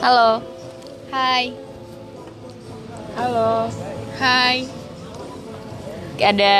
Halo. 0.00 0.40
Hai. 1.12 1.52
Halo. 3.16 3.68
Hai. 4.16 4.64
Ada 6.20 6.56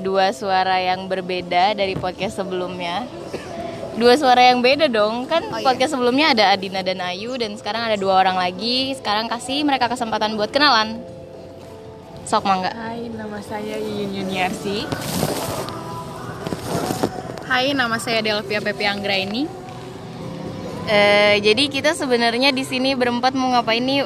dua 0.00 0.32
suara 0.32 0.80
yang 0.80 1.08
berbeda 1.08 1.72
dari 1.72 1.96
podcast 1.96 2.40
sebelumnya. 2.40 3.04
Dua 3.96 4.16
suara 4.16 4.40
yang 4.52 4.64
beda 4.64 4.88
dong. 4.88 5.28
Kan 5.28 5.48
Oh, 5.52 5.60
iya. 5.60 5.64
podcast 5.64 5.92
sebelumnya 5.96 6.32
ada 6.32 6.52
Adina 6.52 6.80
dan 6.80 7.00
Ayu 7.00 7.36
dan 7.36 7.56
sekarang 7.56 7.84
ada 7.88 7.96
dua 7.96 8.20
orang 8.20 8.36
lagi. 8.36 8.92
Sekarang 8.96 9.28
kasih 9.28 9.64
mereka 9.64 9.88
kesempatan 9.88 10.36
buat 10.36 10.48
kenalan. 10.52 11.00
Sok 12.24 12.44
mangga. 12.44 12.72
Hai, 12.72 13.08
nama 13.08 13.40
saya 13.40 13.76
Yuyun 13.76 14.20
Yuniarsi. 14.20 14.88
Hai, 17.44 17.76
nama 17.76 18.00
saya 18.00 18.24
Delvia 18.24 18.64
Pepi 18.64 18.84
Anggraini. 18.88 19.61
Eh, 20.82 21.38
jadi 21.38 21.70
kita 21.70 21.94
sebenarnya 21.94 22.50
di 22.50 22.66
sini 22.66 22.98
berempat 22.98 23.38
mau 23.38 23.54
ngapain 23.54 23.82
nih? 23.82 24.02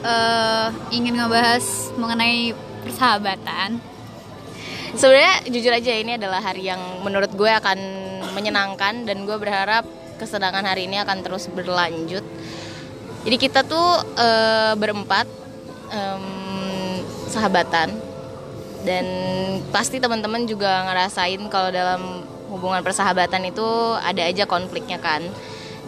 Eh, 0.00 0.68
ingin 0.96 1.12
ngebahas 1.20 1.92
mengenai 2.00 2.56
persahabatan. 2.86 3.76
Sebenarnya 4.96 5.44
jujur 5.52 5.72
aja 5.76 5.92
ini 5.92 6.16
adalah 6.16 6.40
hari 6.40 6.72
yang 6.72 6.80
menurut 7.04 7.28
gue 7.36 7.50
akan 7.52 7.78
menyenangkan 8.32 9.04
dan 9.04 9.28
gue 9.28 9.36
berharap 9.36 9.84
kesenangan 10.16 10.64
hari 10.64 10.88
ini 10.88 11.04
akan 11.04 11.20
terus 11.20 11.52
berlanjut. 11.52 12.24
Jadi 13.28 13.36
kita 13.36 13.60
tuh 13.68 14.00
eh, 14.16 14.72
berempat 14.72 15.28
em, 15.92 16.24
sahabatan 17.28 17.92
dan 18.88 19.04
pasti 19.68 20.00
teman-teman 20.00 20.48
juga 20.48 20.88
ngerasain 20.88 21.44
kalau 21.52 21.68
dalam 21.68 22.24
hubungan 22.48 22.80
persahabatan 22.80 23.52
itu 23.52 23.68
ada 24.00 24.24
aja 24.24 24.48
konfliknya 24.48 24.96
kan. 24.96 25.20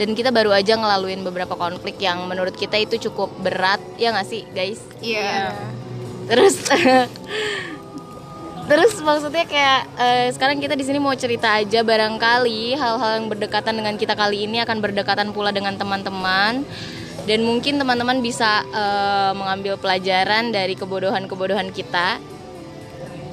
Dan 0.01 0.17
kita 0.17 0.33
baru 0.33 0.57
aja 0.57 0.81
ngelaluin 0.81 1.21
beberapa 1.21 1.53
konflik 1.61 2.01
yang 2.01 2.25
menurut 2.25 2.57
kita 2.57 2.81
itu 2.81 3.13
cukup 3.13 3.29
berat 3.45 3.85
ya 4.01 4.17
nggak 4.17 4.25
sih 4.25 4.49
guys? 4.57 4.81
Iya. 5.05 5.53
terus 6.31 6.63
terus 8.71 9.03
maksudnya 9.03 9.43
kayak 9.51 9.81
eh, 9.99 10.27
sekarang 10.31 10.63
kita 10.63 10.79
di 10.79 10.87
sini 10.87 11.03
mau 11.03 11.11
cerita 11.19 11.59
aja 11.59 11.83
barangkali 11.83 12.79
hal-hal 12.79 13.11
yang 13.19 13.27
berdekatan 13.27 13.75
dengan 13.75 13.99
kita 13.99 14.15
kali 14.15 14.47
ini 14.47 14.63
akan 14.63 14.79
berdekatan 14.79 15.35
pula 15.35 15.51
dengan 15.51 15.75
teman-teman 15.75 16.63
dan 17.27 17.41
mungkin 17.43 17.83
teman-teman 17.83 18.23
bisa 18.23 18.63
eh, 18.71 19.33
mengambil 19.35 19.75
pelajaran 19.75 20.55
dari 20.55 20.79
kebodohan-kebodohan 20.79 21.75
kita 21.75 22.23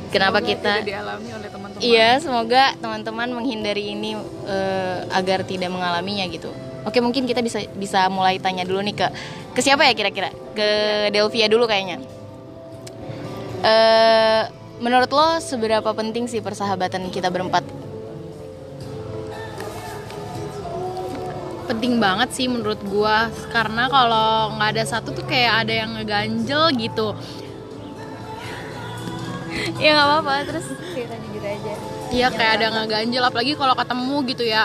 kenapa 0.09 0.41
Semoga 0.41 0.49
kita 0.49 0.73
tidak 0.81 0.89
dialami 0.89 1.29
oleh 1.37 1.49
teman-teman. 1.53 1.85
Iya, 1.85 2.09
semoga 2.17 2.63
teman-teman 2.81 3.29
menghindari 3.37 3.93
ini 3.93 4.17
eh, 4.49 4.99
agar 5.13 5.45
tidak 5.45 5.69
mengalaminya 5.69 6.25
gitu. 6.33 6.49
Oke, 6.85 7.01
mungkin 7.01 7.25
kita 7.25 7.41
bisa 7.41 7.65
bisa 7.75 8.07
mulai 8.11 8.37
tanya 8.37 8.67
dulu 8.67 8.79
nih 8.83 8.95
ke 8.95 9.07
ke 9.57 9.59
siapa 9.65 9.87
ya 9.87 9.93
kira-kira? 9.97 10.29
Ke 10.53 10.69
Delvia 11.09 11.49
dulu 11.49 11.65
kayaknya. 11.65 11.97
Eh, 13.65 14.43
menurut 14.77 15.09
lo 15.09 15.41
seberapa 15.41 15.89
penting 15.97 16.29
sih 16.29 16.39
persahabatan 16.39 17.09
kita 17.09 17.33
berempat? 17.33 17.65
Penting 21.67 21.99
banget 21.99 22.31
sih 22.31 22.47
menurut 22.47 22.79
gua 22.87 23.27
karena 23.51 23.91
kalau 23.91 24.55
nggak 24.55 24.69
ada 24.77 24.83
satu 24.87 25.11
tuh 25.11 25.25
kayak 25.27 25.67
ada 25.67 25.73
yang 25.73 25.91
ngeganjel 25.99 26.71
gitu. 26.79 27.11
ya 29.81 29.89
nggak 29.97 30.07
apa-apa, 30.07 30.33
terus 30.47 30.65
cerita 30.95 31.15
jujur 31.19 31.43
aja. 31.43 31.73
Iya 32.07 32.27
kayak 32.31 32.51
ada 32.55 32.63
yang 32.63 32.75
ngeganjel 32.79 33.23
apalagi 33.25 33.51
kalau 33.59 33.75
ketemu 33.75 34.15
gitu 34.31 34.43
ya. 34.47 34.63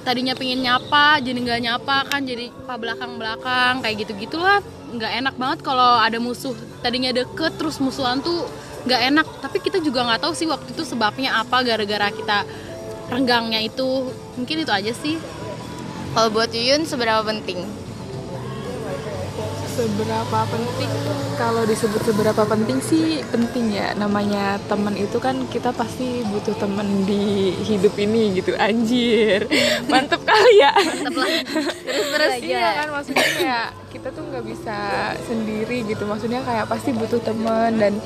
Tadinya 0.00 0.32
pingin 0.32 0.64
nyapa, 0.64 1.20
jadi 1.20 1.36
nggak 1.36 1.60
nyapa 1.60 1.96
kan 2.08 2.24
jadi 2.24 2.48
apa 2.64 2.74
belakang-belakang 2.80 3.84
kayak 3.84 3.96
gitu-gitulah. 4.06 4.64
Nggak 4.90 5.12
enak 5.20 5.34
banget 5.36 5.58
kalau 5.60 6.00
ada 6.00 6.16
musuh. 6.16 6.56
Tadinya 6.80 7.12
deket 7.12 7.60
terus 7.60 7.76
musuhan 7.78 8.24
tuh 8.24 8.48
nggak 8.88 9.00
enak. 9.12 9.26
Tapi 9.44 9.58
kita 9.60 9.78
juga 9.84 10.08
nggak 10.08 10.24
tahu 10.24 10.32
sih 10.32 10.48
waktu 10.48 10.72
itu 10.72 10.82
sebabnya 10.88 11.36
apa 11.36 11.60
gara-gara 11.60 12.08
kita 12.08 12.48
renggangnya 13.12 13.60
itu. 13.60 14.08
Mungkin 14.40 14.64
itu 14.64 14.72
aja 14.72 14.92
sih. 14.96 15.20
Kalau 16.10 16.32
buat 16.32 16.50
Yuyun 16.50 16.88
seberapa 16.88 17.22
penting? 17.22 17.79
Seberapa 19.70 20.38
penting? 20.50 20.90
Kalau 21.38 21.62
disebut 21.64 22.02
seberapa 22.04 22.42
penting 22.44 22.78
sih 22.84 23.22
penting 23.30 23.72
ya. 23.72 23.94
Namanya 23.96 24.60
teman 24.66 24.92
itu 24.98 25.16
kan 25.22 25.46
kita 25.48 25.72
pasti 25.72 26.26
butuh 26.26 26.52
teman 26.58 27.06
di 27.08 27.54
hidup 27.64 27.94
ini 27.96 28.36
gitu. 28.40 28.58
Anjir. 28.58 29.46
Mantep 29.88 30.20
kali 30.26 30.54
ya. 30.60 30.72
Terus 31.86 32.06
terus 32.10 32.32
Iya 32.40 32.84
kan 32.84 32.88
maksudnya 32.92 33.26
kayak 33.38 33.66
kita 33.94 34.08
tuh 34.12 34.22
nggak 34.26 34.44
bisa 34.44 34.78
sendiri 35.24 35.86
gitu. 35.86 36.02
Maksudnya 36.04 36.40
kayak 36.44 36.66
pasti 36.68 36.90
butuh 36.92 37.22
teman 37.22 37.78
dan 37.78 37.96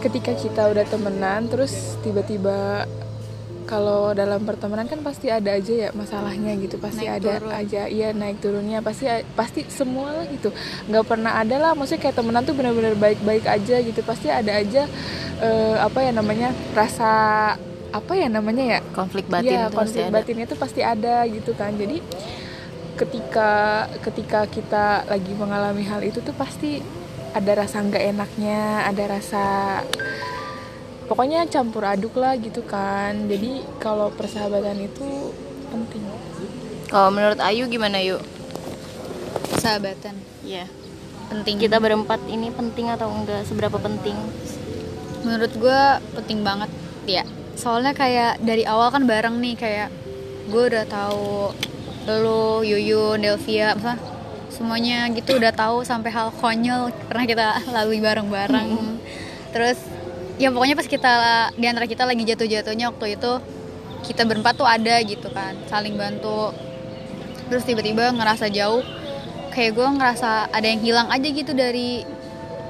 ketika 0.00 0.32
kita 0.38 0.70
udah 0.70 0.84
temenan 0.86 1.50
terus 1.50 1.98
tiba-tiba 2.04 2.86
kalau 3.66 4.14
dalam 4.14 4.46
pertemanan 4.46 4.86
kan 4.86 5.02
pasti 5.02 5.26
ada 5.26 5.58
aja 5.58 5.74
ya 5.74 5.88
masalahnya 5.90 6.54
gitu 6.56 6.78
pasti 6.78 7.02
Naik 7.02 7.18
ada 7.18 7.32
turun. 7.42 7.50
aja 7.50 7.82
iya 7.90 8.08
naik 8.14 8.38
turunnya 8.38 8.78
pasti 8.78 9.04
pasti 9.34 9.66
semua 9.66 10.14
lah 10.14 10.26
gitu 10.30 10.54
nggak 10.86 11.04
pernah 11.04 11.34
ada 11.36 11.58
lah 11.58 11.72
maksudnya 11.74 12.06
kayak 12.06 12.16
temenan 12.16 12.46
tuh 12.46 12.54
benar-benar 12.54 12.94
baik-baik 12.94 13.42
aja 13.42 13.76
gitu 13.82 14.00
pasti 14.06 14.30
ada 14.30 14.54
aja 14.54 14.86
eh, 15.42 15.76
apa 15.82 15.98
ya 15.98 16.14
namanya 16.14 16.54
rasa 16.72 17.12
apa 17.90 18.12
ya 18.14 18.30
namanya 18.30 18.64
ya 18.76 18.78
konflik 18.94 19.26
batin 19.26 19.50
Iya, 19.50 19.62
itu 19.66 19.74
pasti 19.74 19.76
konflik 19.76 20.04
ada. 20.06 20.14
batinnya 20.14 20.46
tuh 20.46 20.58
pasti 20.60 20.80
ada 20.84 21.16
gitu 21.26 21.50
kan. 21.56 21.72
Jadi 21.74 21.96
ketika 22.96 23.50
ketika 24.00 24.40
kita 24.48 24.86
lagi 25.06 25.32
mengalami 25.32 25.84
hal 25.84 26.00
itu 26.00 26.20
tuh 26.20 26.32
pasti 26.32 26.80
ada 27.32 27.52
rasa 27.56 27.80
nggak 27.80 28.04
enaknya, 28.12 28.84
ada 28.84 29.04
rasa 29.08 29.44
pokoknya 31.06 31.46
campur 31.50 31.86
aduk 31.86 32.18
lah 32.18 32.34
gitu 32.38 32.62
kan. 32.66 33.30
Jadi 33.30 33.62
kalau 33.82 34.10
persahabatan 34.14 34.86
itu 34.86 35.32
penting. 35.72 36.02
Kalau 36.86 37.10
menurut 37.10 37.38
Ayu 37.42 37.66
gimana 37.66 37.98
yuk? 37.98 38.22
persahabatan 39.46 40.14
Iya. 40.46 40.70
penting 41.26 41.58
Kita 41.58 41.82
berempat 41.82 42.22
ini 42.30 42.54
penting 42.54 42.86
atau 42.86 43.10
enggak? 43.10 43.42
Seberapa 43.42 43.82
penting? 43.82 44.14
menurut 45.26 45.52
gue 45.58 45.80
penting 46.14 46.46
banget 46.46 46.70
ya 47.10 47.26
soalnya 47.58 47.90
kayak 47.90 48.38
dari 48.38 48.62
awal 48.62 48.94
kan 48.94 49.02
bareng 49.02 49.42
nih 49.42 49.58
kayak 49.58 49.88
gue 50.46 50.62
udah 50.70 50.86
tahu 50.86 51.50
lo 52.06 52.62
Yuyun 52.62 53.18
Delvia 53.18 53.74
apa 53.74 53.98
semuanya 54.54 55.10
gitu 55.10 55.42
udah 55.42 55.50
tahu 55.50 55.82
sampai 55.82 56.14
hal 56.14 56.30
konyol 56.38 56.94
pernah 57.10 57.26
kita 57.26 57.46
lalui 57.74 57.98
bareng-bareng 57.98 58.70
terus 59.50 59.82
ya 60.36 60.52
pokoknya 60.52 60.76
pas 60.76 60.88
kita 60.88 61.12
di 61.56 61.66
antara 61.66 61.88
kita 61.88 62.04
lagi 62.04 62.22
jatuh-jatuhnya 62.28 62.92
waktu 62.92 63.16
itu 63.16 63.32
kita 64.04 64.22
berempat 64.28 64.54
tuh 64.54 64.68
ada 64.68 65.00
gitu 65.02 65.28
kan 65.32 65.56
saling 65.66 65.96
bantu. 65.98 66.52
Terus 67.46 67.62
tiba-tiba 67.64 68.10
ngerasa 68.14 68.50
jauh 68.50 68.82
kayak 69.54 69.72
gue 69.72 69.88
ngerasa 69.88 70.52
ada 70.52 70.66
yang 70.66 70.80
hilang 70.84 71.08
aja 71.08 71.28
gitu 71.30 71.56
dari 71.56 72.04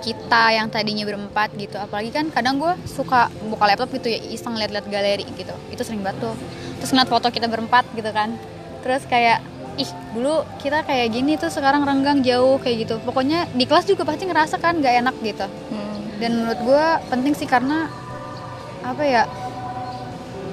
kita 0.04 0.54
yang 0.54 0.70
tadinya 0.70 1.02
berempat 1.02 1.52
gitu. 1.58 1.76
Apalagi 1.76 2.14
kan 2.14 2.30
kadang 2.30 2.62
gue 2.62 2.72
suka 2.86 3.26
buka 3.50 3.64
laptop 3.66 3.90
gitu 3.90 4.12
ya 4.12 4.20
iseng 4.30 4.54
liat-liat 4.54 4.86
galeri 4.86 5.26
gitu. 5.34 5.52
Itu 5.72 5.82
sering 5.82 6.06
banget 6.06 6.30
tuh. 6.30 6.34
Terus 6.78 6.90
ngeliat 6.94 7.10
foto 7.10 7.28
kita 7.32 7.50
berempat 7.50 7.84
gitu 7.96 8.08
kan. 8.14 8.38
Terus 8.86 9.02
kayak 9.10 9.42
ih 9.76 9.90
dulu 10.16 10.46
kita 10.62 10.86
kayak 10.88 11.12
gini 11.12 11.36
tuh 11.36 11.52
sekarang 11.52 11.84
renggang 11.84 12.22
jauh 12.22 12.56
kayak 12.62 12.86
gitu. 12.86 12.96
Pokoknya 13.02 13.50
di 13.52 13.64
kelas 13.66 13.88
juga 13.88 14.06
pasti 14.06 14.24
ngerasa 14.28 14.56
kan 14.62 14.78
gak 14.80 14.94
enak 15.04 15.16
gitu. 15.20 15.46
Hmm. 15.48 15.85
Dan 16.16 16.30
menurut 16.34 16.60
gue 16.60 16.84
penting 17.08 17.32
sih 17.32 17.44
karena 17.44 17.88
apa 18.80 19.02
ya 19.02 19.22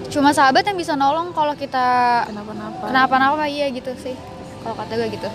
cuma 0.09 0.29
sahabat 0.29 0.63
yang 0.63 0.78
bisa 0.78 0.94
nolong 0.94 1.31
kalau 1.31 1.53
kita 1.53 1.85
Kenapa-napa. 2.28 2.83
kenapa-napa 2.86 3.44
iya 3.48 3.69
gitu 3.69 3.94
sih 3.98 4.13
kalau 4.62 4.75
kata 4.77 4.94
gue 4.95 5.10
gitu 5.12 5.30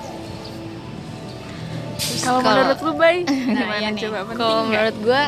Kalau 2.18 2.38
menurut 2.38 2.78
lu, 2.78 2.92
Bay? 2.94 3.16
Nah, 3.26 3.34
Gimana 3.58 3.78
iya 3.80 3.88
nih. 3.90 4.00
coba 4.04 4.18
penting 4.22 4.38
Kalau 4.38 4.60
menurut 4.64 4.96
gue 5.02 5.22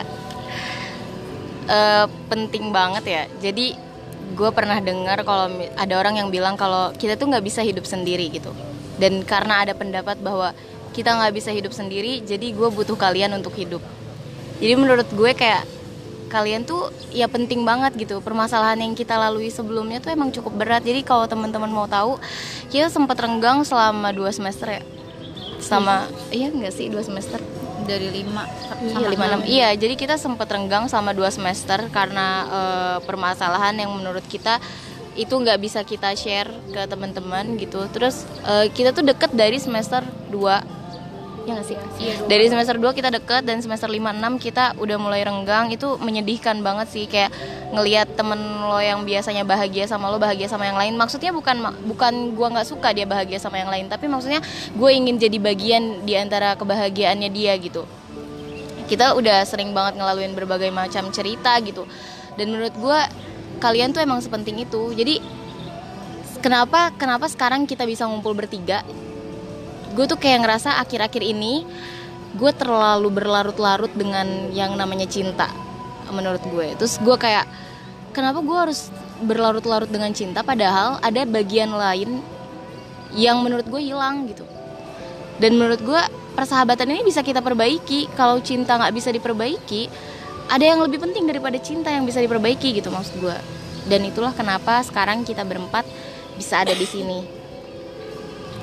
eh, 1.67 2.07
penting 2.29 2.65
banget 2.71 3.05
ya. 3.07 3.23
Jadi 3.41 3.67
gue 4.31 4.51
pernah 4.55 4.79
dengar 4.79 5.19
kalau 5.27 5.51
ada 5.75 5.95
orang 5.99 6.23
yang 6.23 6.29
bilang 6.31 6.55
kalau 6.55 6.95
kita 6.95 7.19
tuh 7.19 7.27
nggak 7.27 7.43
bisa 7.43 7.61
hidup 7.63 7.85
sendiri 7.85 8.31
gitu. 8.31 8.55
Dan 9.01 9.25
karena 9.25 9.65
ada 9.65 9.73
pendapat 9.75 10.21
bahwa 10.21 10.53
kita 10.93 11.15
nggak 11.15 11.33
bisa 11.35 11.51
hidup 11.51 11.71
sendiri, 11.73 12.21
jadi 12.23 12.53
gue 12.53 12.69
butuh 12.69 12.99
kalian 12.99 13.33
untuk 13.35 13.55
hidup. 13.57 13.81
Jadi 14.61 14.75
menurut 14.77 15.09
gue 15.09 15.33
kayak 15.33 15.65
kalian 16.31 16.63
tuh 16.63 16.95
ya 17.11 17.27
penting 17.27 17.67
banget 17.67 17.97
gitu. 17.99 18.23
Permasalahan 18.23 18.79
yang 18.79 18.95
kita 18.95 19.19
lalui 19.19 19.51
sebelumnya 19.51 19.99
tuh 19.99 20.15
emang 20.15 20.31
cukup 20.31 20.55
berat. 20.55 20.85
Jadi 20.87 21.03
kalau 21.03 21.27
teman-teman 21.27 21.73
mau 21.73 21.89
tahu, 21.91 22.21
kita 22.71 22.93
sempat 22.93 23.19
renggang 23.19 23.65
selama 23.67 24.15
dua 24.15 24.31
semester 24.31 24.79
ya. 24.79 24.83
Sama 25.59 26.07
iya 26.31 26.53
nggak 26.53 26.73
sih 26.73 26.87
dua 26.93 27.03
semester? 27.03 27.41
dari 27.81 28.13
lima 28.13 28.47
Iya, 28.81 29.09
lima 29.13 29.25
enam. 29.27 29.43
Iya, 29.43 29.75
jadi 29.75 29.99
kita 29.99 30.15
sempat 30.15 30.47
renggang 30.47 30.87
sama 30.87 31.11
dua 31.11 31.29
semester 31.33 31.91
karena 31.91 32.47
eh, 32.47 32.99
permasalahan 33.03 33.75
yang 33.75 33.91
menurut 33.91 34.23
kita 34.31 34.63
itu 35.19 35.35
nggak 35.35 35.59
bisa 35.59 35.83
kita 35.83 36.15
share 36.15 36.49
ke 36.71 36.87
teman-teman 36.87 37.59
gitu 37.59 37.83
terus 37.91 38.25
eh, 38.47 38.71
kita 38.71 38.95
tuh 38.95 39.03
deket 39.03 39.35
dari 39.35 39.59
semester 39.59 40.07
2 40.31 40.80
ya 41.51 41.55
nggak 41.59 41.69
sih? 41.69 41.77
Dari 42.31 42.47
semester 42.47 42.79
2 42.79 42.95
kita 42.95 43.11
deket 43.11 43.43
dan 43.43 43.59
semester 43.61 43.91
5 43.91 43.99
6 43.99 44.39
kita 44.39 44.79
udah 44.79 44.97
mulai 44.97 45.27
renggang. 45.27 45.69
Itu 45.75 45.99
menyedihkan 45.99 46.63
banget 46.63 46.89
sih 46.89 47.05
kayak 47.11 47.35
ngelihat 47.75 48.15
temen 48.15 48.39
lo 48.39 48.79
yang 48.79 49.03
biasanya 49.03 49.43
bahagia 49.43 49.91
sama 49.91 50.09
lo 50.09 50.23
bahagia 50.23 50.47
sama 50.47 50.71
yang 50.71 50.79
lain. 50.79 50.95
Maksudnya 50.95 51.35
bukan 51.35 51.61
bukan 51.85 52.39
gua 52.39 52.55
nggak 52.55 52.69
suka 52.71 52.95
dia 52.95 53.05
bahagia 53.05 53.43
sama 53.43 53.59
yang 53.59 53.69
lain 53.69 53.91
tapi 53.91 54.07
maksudnya 54.07 54.39
gue 54.71 54.91
ingin 54.95 55.19
jadi 55.19 55.39
bagian 55.43 56.07
di 56.07 56.15
antara 56.15 56.55
kebahagiaannya 56.55 57.31
dia 57.35 57.59
gitu. 57.59 57.83
Kita 58.87 59.19
udah 59.19 59.43
sering 59.43 59.75
banget 59.75 59.99
ngelaluin 59.99 60.35
berbagai 60.39 60.71
macam 60.71 61.11
cerita 61.11 61.59
gitu. 61.63 61.87
Dan 62.39 62.55
menurut 62.55 62.75
gue 62.79 63.01
kalian 63.59 63.91
tuh 63.91 64.01
emang 64.03 64.23
sepenting 64.23 64.63
itu. 64.63 64.95
Jadi 64.95 65.19
kenapa 66.39 66.95
kenapa 66.95 67.27
sekarang 67.27 67.67
kita 67.67 67.83
bisa 67.85 68.07
ngumpul 68.07 68.33
bertiga 68.33 68.87
gue 69.95 70.05
tuh 70.07 70.19
kayak 70.19 70.47
ngerasa 70.47 70.79
akhir-akhir 70.83 71.23
ini 71.23 71.67
gue 72.39 72.53
terlalu 72.55 73.11
berlarut-larut 73.11 73.91
dengan 73.93 74.51
yang 74.55 74.75
namanya 74.79 75.07
cinta 75.11 75.51
menurut 76.11 76.43
gue. 76.47 76.75
Terus 76.79 76.99
gue 76.99 77.17
kayak 77.19 77.47
kenapa 78.15 78.43
gue 78.43 78.57
harus 78.57 78.91
berlarut-larut 79.23 79.91
dengan 79.91 80.11
cinta? 80.15 80.43
Padahal 80.43 80.99
ada 81.03 81.23
bagian 81.27 81.71
lain 81.71 82.23
yang 83.15 83.43
menurut 83.43 83.67
gue 83.67 83.83
hilang 83.83 84.31
gitu. 84.31 84.47
Dan 85.43 85.59
menurut 85.59 85.83
gue 85.83 86.03
persahabatan 86.39 86.91
ini 86.91 87.03
bisa 87.03 87.23
kita 87.27 87.43
perbaiki. 87.43 88.11
Kalau 88.15 88.39
cinta 88.43 88.79
nggak 88.79 88.95
bisa 88.95 89.11
diperbaiki 89.11 89.91
ada 90.51 90.67
yang 90.67 90.83
lebih 90.83 90.99
penting 90.99 91.31
daripada 91.31 91.57
cinta 91.63 91.95
yang 91.95 92.03
bisa 92.03 92.19
diperbaiki 92.19 92.83
gitu 92.83 92.91
maksud 92.91 93.23
gue 93.23 93.39
dan 93.87 94.01
itulah 94.03 94.35
kenapa 94.35 94.83
sekarang 94.83 95.23
kita 95.23 95.47
berempat 95.47 95.87
bisa 96.35 96.67
ada 96.67 96.75
di 96.75 96.85
sini 96.85 97.23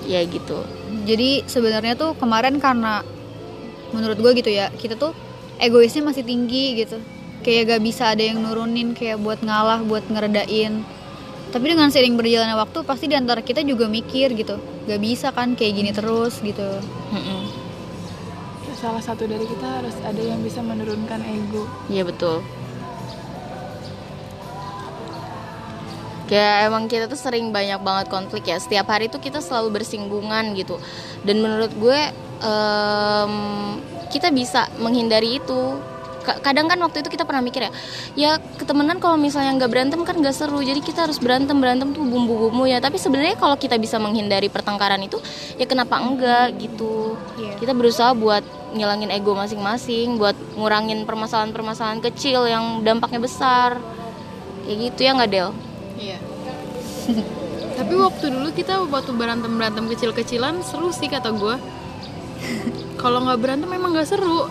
ya 0.07 0.24
gitu. 0.24 0.63
Jadi 1.04 1.44
sebenarnya 1.45 2.00
tuh 2.00 2.15
kemarin 2.15 2.57
karena 2.63 3.04
menurut 3.92 4.19
gue 4.19 4.31
gitu 4.39 4.51
ya 4.51 4.71
kita 4.71 4.95
tuh 4.95 5.12
egoisnya 5.59 6.01
masih 6.07 6.24
tinggi 6.24 6.80
gitu. 6.80 6.98
Kayak 7.44 7.77
gak 7.77 7.81
bisa 7.86 8.04
ada 8.12 8.24
yang 8.24 8.42
nurunin 8.42 8.95
kayak 8.95 9.21
buat 9.21 9.44
ngalah 9.44 9.83
buat 9.86 10.07
ngeredain. 10.07 10.81
Tapi 11.48 11.63
dengan 11.63 11.88
sering 11.94 12.19
berjalannya 12.19 12.59
waktu 12.59 12.83
pasti 12.83 13.07
di 13.07 13.15
antara 13.15 13.39
kita 13.39 13.63
juga 13.63 13.88
mikir 13.88 14.36
gitu. 14.36 14.59
Gak 14.88 15.00
bisa 15.00 15.31
kan 15.31 15.54
kayak 15.56 15.74
gini 15.75 15.92
terus 15.94 16.39
gitu. 16.44 16.65
Salah 18.77 19.01
satu 19.01 19.25
dari 19.25 19.42
kita 19.42 19.81
harus 19.81 19.95
ada 20.06 20.21
yang 20.21 20.44
bisa 20.45 20.62
menurunkan 20.62 21.24
ego. 21.25 21.65
Iya 21.89 22.06
betul. 22.06 22.45
Kayak 26.27 26.56
emang 26.68 26.91
kita 26.91 27.07
tuh 27.07 27.15
sering 27.15 27.56
banyak 27.56 27.79
banget 27.79 28.12
konflik 28.12 28.51
ya. 28.51 28.59
Setiap 28.59 28.91
hari 28.91 29.07
tuh 29.07 29.24
kita 29.24 29.39
selalu 29.39 29.79
bersinggungan 29.79 30.51
gitu. 30.59 30.75
Dan 31.24 31.39
menurut 31.39 31.71
gue 31.79 32.00
em, 32.44 33.33
kita 34.12 34.27
bisa 34.35 34.68
menghindari 34.75 35.39
itu. 35.39 35.79
Ka- 36.27 36.44
Kadang 36.44 36.68
kan 36.68 36.75
waktu 36.83 37.00
itu 37.00 37.15
kita 37.15 37.24
pernah 37.24 37.39
mikir 37.39 37.63
ya, 37.63 37.71
ya 38.19 38.31
ketemenan 38.59 39.00
kalau 39.00 39.15
misalnya 39.15 39.56
nggak 39.56 39.71
berantem 39.71 40.03
kan 40.03 40.19
nggak 40.19 40.35
seru. 40.35 40.59
Jadi 40.59 40.83
kita 40.83 41.07
harus 41.07 41.15
berantem 41.15 41.56
berantem 41.56 41.95
tuh 41.95 42.03
bumbu-bumbu 42.03 42.68
ya. 42.68 42.83
Tapi 42.83 43.00
sebenarnya 43.00 43.39
kalau 43.39 43.56
kita 43.56 43.80
bisa 43.80 43.95
menghindari 43.95 44.51
pertengkaran 44.51 45.00
itu, 45.00 45.23
ya 45.56 45.63
kenapa 45.63 45.95
enggak 46.03 46.59
gitu? 46.59 47.15
Iya. 47.39 47.56
Kita 47.56 47.71
berusaha 47.71 48.12
buat 48.12 48.44
ngilangin 48.75 49.15
ego 49.15 49.31
masing-masing, 49.31 50.19
buat 50.19 50.35
ngurangin 50.59 51.07
permasalahan-permasalahan 51.07 52.03
kecil 52.03 52.44
yang 52.51 52.83
dampaknya 52.83 53.23
besar. 53.23 53.80
Kayak 54.68 54.91
gitu 54.91 55.00
ya 55.07 55.12
nggak 55.15 55.31
Del? 55.31 55.50
Iya. 55.97 56.17
Tapi 57.77 57.94
waktu 57.94 58.25
dulu 58.33 58.49
kita 58.53 58.81
waktu 58.89 59.11
berantem 59.13 59.53
berantem 59.53 59.85
kecil-kecilan 59.85 60.61
seru 60.65 60.89
sih 60.94 61.09
kata 61.09 61.33
gue. 61.33 61.55
Kalau 63.01 63.21
nggak 63.25 63.39
berantem 63.41 63.69
memang 63.69 63.94
nggak 63.94 64.09
seru. 64.09 64.49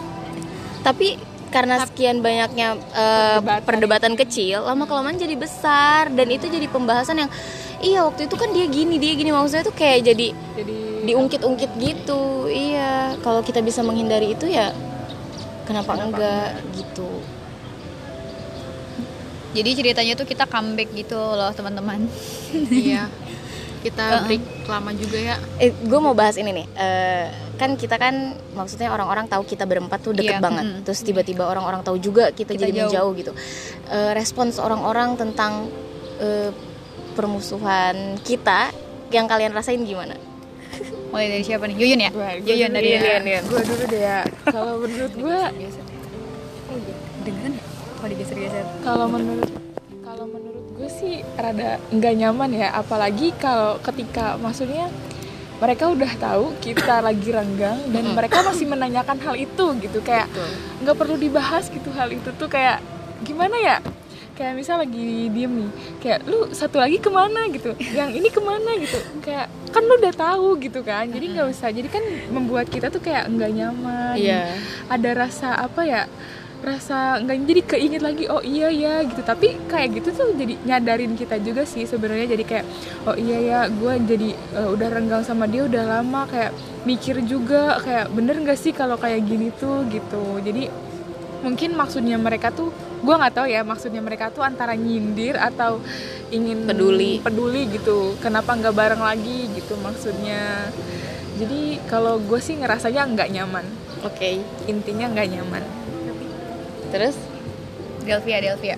Tapi 0.87 1.19
karena 1.50 1.82
sekian 1.87 2.20
banyaknya 2.20 2.76
eh, 2.94 3.38
perdebatan. 3.62 4.14
kecil, 4.19 4.64
lama 4.64 4.84
kelamaan 4.87 5.19
jadi 5.19 5.34
besar 5.37 6.08
dan 6.12 6.28
itu 6.31 6.46
jadi 6.48 6.66
pembahasan 6.70 7.26
yang 7.26 7.31
iya 7.84 8.00
waktu 8.06 8.26
itu 8.31 8.37
kan 8.38 8.48
dia 8.54 8.64
gini 8.64 8.96
dia 8.96 9.12
gini 9.12 9.28
maksudnya 9.28 9.69
tuh 9.69 9.76
kayak 9.76 10.08
jadi 10.08 10.32
jadi 10.56 10.76
diungkit-ungkit 11.06 11.70
gitu. 11.78 12.50
Iya, 12.50 13.20
kalau 13.22 13.44
kita 13.44 13.62
bisa 13.62 13.84
menghindari 13.87 14.34
itu 14.34 14.50
ya 14.50 14.75
kenapa, 15.69 15.94
enggak 15.98 16.62
gitu. 16.75 17.16
Jadi 19.56 19.70
ceritanya 19.73 20.12
tuh 20.14 20.25
kita 20.25 20.44
comeback 20.44 20.93
gitu 20.93 21.17
loh 21.17 21.49
teman-teman 21.50 22.05
iya. 22.69 23.08
Kita 23.76 24.03
break 24.26 24.67
lama 24.67 24.91
juga 24.93 25.14
ya. 25.14 25.37
Eh, 25.56 25.70
gue 25.70 26.00
mau 26.00 26.11
bahas 26.11 26.35
ini 26.35 26.50
nih. 26.50 26.67
Eh, 26.75 27.26
kan 27.55 27.70
kita 27.73 27.94
kan 27.94 28.14
maksudnya 28.50 28.91
orang-orang 28.91 29.25
tahu 29.25 29.47
kita 29.47 29.62
berempat 29.62 30.03
tuh 30.03 30.11
deket 30.11 30.37
Iya, 30.37 30.43
banget. 30.43 30.64
mm. 30.67 30.79
Terus 30.82 31.00
tiba-tiba 31.00 31.47
orang-orang 31.47 31.81
tahu 31.81 31.94
juga 31.97 32.29
kita, 32.29 32.53
Kita 32.53 32.67
jadi 32.67 32.73
jauh. 32.75 32.91
menjauh 32.91 33.12
gitu. 33.14 33.32
Eh, 33.87 34.11
respons 34.12 34.58
orang-orang 34.58 35.14
tentang 35.14 35.70
eh, 36.19 36.50
permusuhan 37.14 37.94
kita 38.20 38.75
yang 39.08 39.25
kalian 39.25 39.55
rasain 39.55 39.79
gimana? 39.81 40.19
mulai 41.14 41.31
dari 41.31 41.44
siapa 41.47 41.64
nih 41.64 41.76
Yuyun 41.79 42.00
ya 42.00 42.11
Gua- 42.11 42.26
gua 42.35 42.43
Yuyun 42.44 42.69
dulu 42.69 42.76
dari. 42.76 42.88
Yuyun. 42.91 43.43
Gua 43.47 43.62
dulu 43.62 43.82
deh 43.87 44.03
ya 44.03 44.19
kalau 44.44 44.73
menurut 44.82 45.12
gue 45.14 45.38
dengeran 47.23 47.53
ya 47.55 47.62
kalau 48.06 48.14
digeser-geser? 48.23 48.67
Kalau 48.87 49.06
menurut 49.11 49.50
kalau 50.06 50.25
menurut 50.31 50.64
gue 50.79 50.87
sih 50.87 51.26
rada 51.35 51.82
nggak 51.91 52.14
nyaman 52.23 52.50
ya. 52.55 52.70
Apalagi 52.70 53.35
kalau 53.35 53.82
ketika 53.82 54.38
maksudnya 54.38 54.87
mereka 55.58 55.91
udah 55.91 56.12
tahu 56.14 56.55
kita 56.62 57.03
lagi 57.11 57.35
renggang 57.35 57.91
dan 57.91 58.14
mereka 58.14 58.47
masih 58.47 58.70
menanyakan 58.70 59.19
hal 59.19 59.35
itu 59.35 59.67
gitu. 59.82 59.99
Kayak 60.06 60.31
nggak 60.87 60.94
perlu 60.94 61.19
dibahas 61.19 61.67
gitu 61.67 61.91
hal 61.99 62.14
itu 62.14 62.31
tuh 62.38 62.47
kayak 62.47 62.79
gimana 63.26 63.58
ya? 63.58 63.76
Kayak 64.38 64.55
misal 64.55 64.79
lagi 64.79 65.32
diem 65.32 65.67
nih 65.67 65.70
kayak 65.99 66.19
lu 66.31 66.47
satu 66.55 66.79
lagi 66.79 67.03
ke 67.03 67.11
mana? 67.11 67.50
gitu. 67.50 67.75
Yang 67.91 68.23
ini 68.23 68.29
ke 68.31 68.38
mana? 68.38 68.70
gitu. 68.79 69.03
Kayak 69.19 69.50
kan 69.75 69.82
lu 69.82 69.99
udah 69.99 70.14
tahu 70.14 70.62
gitu 70.62 70.87
kan. 70.87 71.11
Jadi 71.11 71.35
nggak 71.35 71.49
usah. 71.50 71.75
Jadi 71.75 71.91
kan 71.91 72.06
membuat 72.31 72.70
kita 72.70 72.87
tuh 72.87 73.03
kayak 73.03 73.26
nggak 73.35 73.50
nyaman. 73.50 74.14
Iya. 74.14 74.55
ada 74.87 75.11
rasa 75.26 75.58
apa 75.58 75.82
ya 75.82 76.06
rasa 76.64 77.20
nggak 77.20 77.37
jadi 77.44 77.62
keinget 77.62 78.03
lagi 78.03 78.25
oh 78.32 78.41
iya 78.41 78.73
ya 78.73 78.94
gitu. 79.05 79.20
Tapi 79.20 79.56
kayak 79.69 80.00
gitu 80.00 80.08
tuh 80.14 80.29
jadi 80.32 80.55
nyadarin 80.64 81.12
kita 81.14 81.37
juga 81.41 81.69
sih 81.69 81.85
sebenarnya. 81.85 82.32
Jadi 82.32 82.44
kayak 82.44 82.64
oh 83.05 83.17
iya 83.17 83.38
ya 83.41 83.61
gue 83.69 83.94
jadi 84.06 84.31
eh, 84.32 84.69
udah 84.70 84.89
renggang 84.89 85.22
sama 85.27 85.44
dia 85.44 85.69
udah 85.69 86.01
lama 86.01 86.25
kayak 86.29 86.53
mikir 86.89 87.20
juga 87.27 87.81
kayak 87.82 88.15
bener 88.15 88.41
nggak 88.41 88.58
sih 88.58 88.72
kalau 88.72 88.96
kayak 88.96 89.25
gini 89.27 89.53
tuh? 89.55 89.84
Gitu. 89.89 90.25
Jadi 90.43 90.69
mungkin 91.44 91.77
maksudnya 91.77 92.17
mereka 92.17 92.51
tuh 92.51 92.72
gue 93.05 93.15
nggak 93.15 93.34
tahu 93.36 93.46
ya 93.46 93.60
maksudnya 93.63 94.01
mereka 94.01 94.32
tuh 94.32 94.43
antara 94.43 94.72
nyindir 94.72 95.36
atau 95.36 95.79
ingin 96.32 96.67
Peduli. 96.67 97.22
peduli 97.22 97.70
gitu 97.70 98.19
kenapa 98.19 98.56
nggak 98.56 98.75
bareng 98.75 99.03
lagi 99.05 99.53
gitu 99.53 99.77
maksudnya. 99.79 100.72
Jadi 101.36 101.84
kalau 101.86 102.17
gue 102.17 102.41
sih 102.41 102.56
ngerasanya 102.56 103.05
nggak 103.13 103.29
nyaman. 103.29 103.67
Oke. 104.05 104.39
intinya 104.70 105.10
nggak 105.10 105.29
nyaman 105.34 105.85
Terus 106.93 107.16
Delvia 108.06 108.38
Delvia 108.38 108.76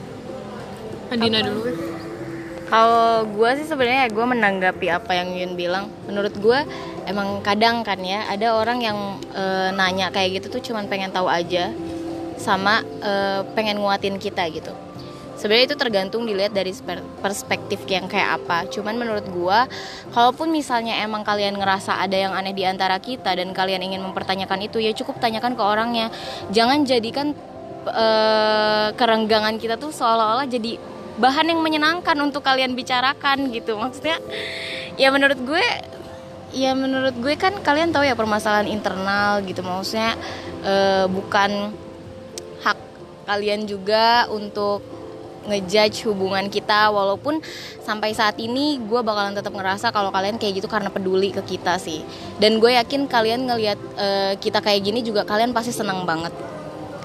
Adina 1.08 1.40
dulu. 1.40 1.72
Kalau 2.68 3.24
gue 3.24 3.50
sih 3.56 3.64
sebenarnya 3.64 4.12
gue 4.12 4.24
menanggapi 4.28 4.92
apa 4.92 5.16
yang 5.16 5.32
Yun 5.32 5.52
bilang. 5.56 5.88
Menurut 6.04 6.36
gue 6.36 6.58
emang 7.08 7.40
kadang 7.40 7.80
kan 7.80 7.96
ya 8.04 8.28
ada 8.28 8.60
orang 8.60 8.84
yang 8.84 8.98
eh, 9.32 9.72
nanya 9.72 10.12
kayak 10.12 10.40
gitu 10.40 10.60
tuh 10.60 10.62
cuman 10.72 10.84
pengen 10.84 11.08
tahu 11.08 11.32
aja 11.32 11.72
sama 12.36 12.84
eh, 13.00 13.40
pengen 13.56 13.80
nguatin 13.80 14.20
kita 14.20 14.44
gitu. 14.52 14.76
Sebenarnya 15.38 15.70
itu 15.70 15.78
tergantung 15.78 16.26
dilihat 16.26 16.50
dari 16.50 16.74
perspektif 17.22 17.86
yang 17.86 18.10
kayak 18.10 18.42
apa. 18.42 18.66
Cuman 18.74 18.98
menurut 18.98 19.22
gue, 19.22 19.58
kalaupun 20.10 20.50
misalnya 20.50 20.98
emang 20.98 21.22
kalian 21.22 21.54
ngerasa 21.54 21.94
ada 21.94 22.18
yang 22.18 22.34
aneh 22.34 22.50
di 22.50 22.66
antara 22.66 22.98
kita 22.98 23.38
dan 23.38 23.54
kalian 23.54 23.86
ingin 23.86 24.02
mempertanyakan 24.02 24.66
itu, 24.66 24.82
ya 24.82 24.90
cukup 24.98 25.22
tanyakan 25.22 25.54
ke 25.54 25.62
orangnya. 25.62 26.10
Jangan 26.50 26.82
jadikan 26.82 27.38
eh, 27.90 28.88
kerenggangan 28.94 29.56
kita 29.56 29.80
tuh 29.80 29.90
seolah-olah 29.90 30.46
jadi 30.46 30.78
bahan 31.18 31.50
yang 31.50 31.60
menyenangkan 31.60 32.14
untuk 32.22 32.46
kalian 32.46 32.78
bicarakan 32.78 33.50
gitu. 33.50 33.76
Maksudnya 33.76 34.22
ya 34.94 35.10
menurut 35.10 35.38
gue 35.42 35.64
ya 36.54 36.72
menurut 36.72 37.12
gue 37.18 37.34
kan 37.36 37.52
kalian 37.60 37.92
tahu 37.92 38.06
ya 38.06 38.14
permasalahan 38.14 38.70
internal 38.70 39.42
gitu. 39.44 39.60
Maksudnya 39.66 40.14
eh, 40.62 41.04
bukan 41.10 41.74
hak 42.62 42.78
kalian 43.26 43.66
juga 43.66 44.30
untuk 44.30 44.80
ngejudge 45.50 46.06
hubungan 46.06 46.46
kita. 46.46 46.94
Walaupun 46.94 47.42
sampai 47.82 48.14
saat 48.14 48.38
ini 48.38 48.78
gue 48.78 49.00
bakalan 49.02 49.34
tetap 49.34 49.50
ngerasa 49.52 49.90
kalau 49.90 50.14
kalian 50.14 50.38
kayak 50.38 50.62
gitu 50.62 50.68
karena 50.70 50.88
peduli 50.88 51.34
ke 51.34 51.42
kita 51.42 51.82
sih. 51.82 52.06
Dan 52.38 52.62
gue 52.62 52.78
yakin 52.78 53.10
kalian 53.10 53.50
ngelihat 53.50 53.78
eh, 53.98 54.32
kita 54.38 54.62
kayak 54.62 54.86
gini 54.86 55.02
juga 55.02 55.26
kalian 55.26 55.50
pasti 55.50 55.74
senang 55.74 56.06
banget 56.06 56.57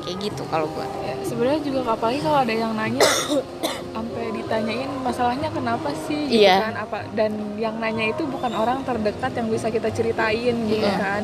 kayak 0.03 0.17
gitu 0.21 0.43
kalau 0.45 0.67
gue 0.67 0.85
ya, 1.01 1.15
sebenarnya 1.23 1.61
juga 1.61 1.79
apalagi 1.89 2.19
kalau 2.19 2.39
ada 2.39 2.53
yang 2.53 2.73
nanya 2.73 3.03
sampai 3.93 4.25
ditanyain 4.33 4.91
masalahnya 4.99 5.49
kenapa 5.49 5.89
sih 6.03 6.27
gitu 6.27 6.43
Iya. 6.43 6.57
kan 6.61 6.75
apa 6.77 6.97
dan 7.13 7.31
yang 7.55 7.75
nanya 7.77 8.09
itu 8.09 8.23
bukan 8.25 8.51
orang 8.51 8.83
terdekat 8.83 9.31
yang 9.31 9.47
bisa 9.47 9.67
kita 9.67 9.87
ceritain 9.89 10.55
gitu 10.65 10.81
Iya. 10.81 10.97
kan. 10.97 11.21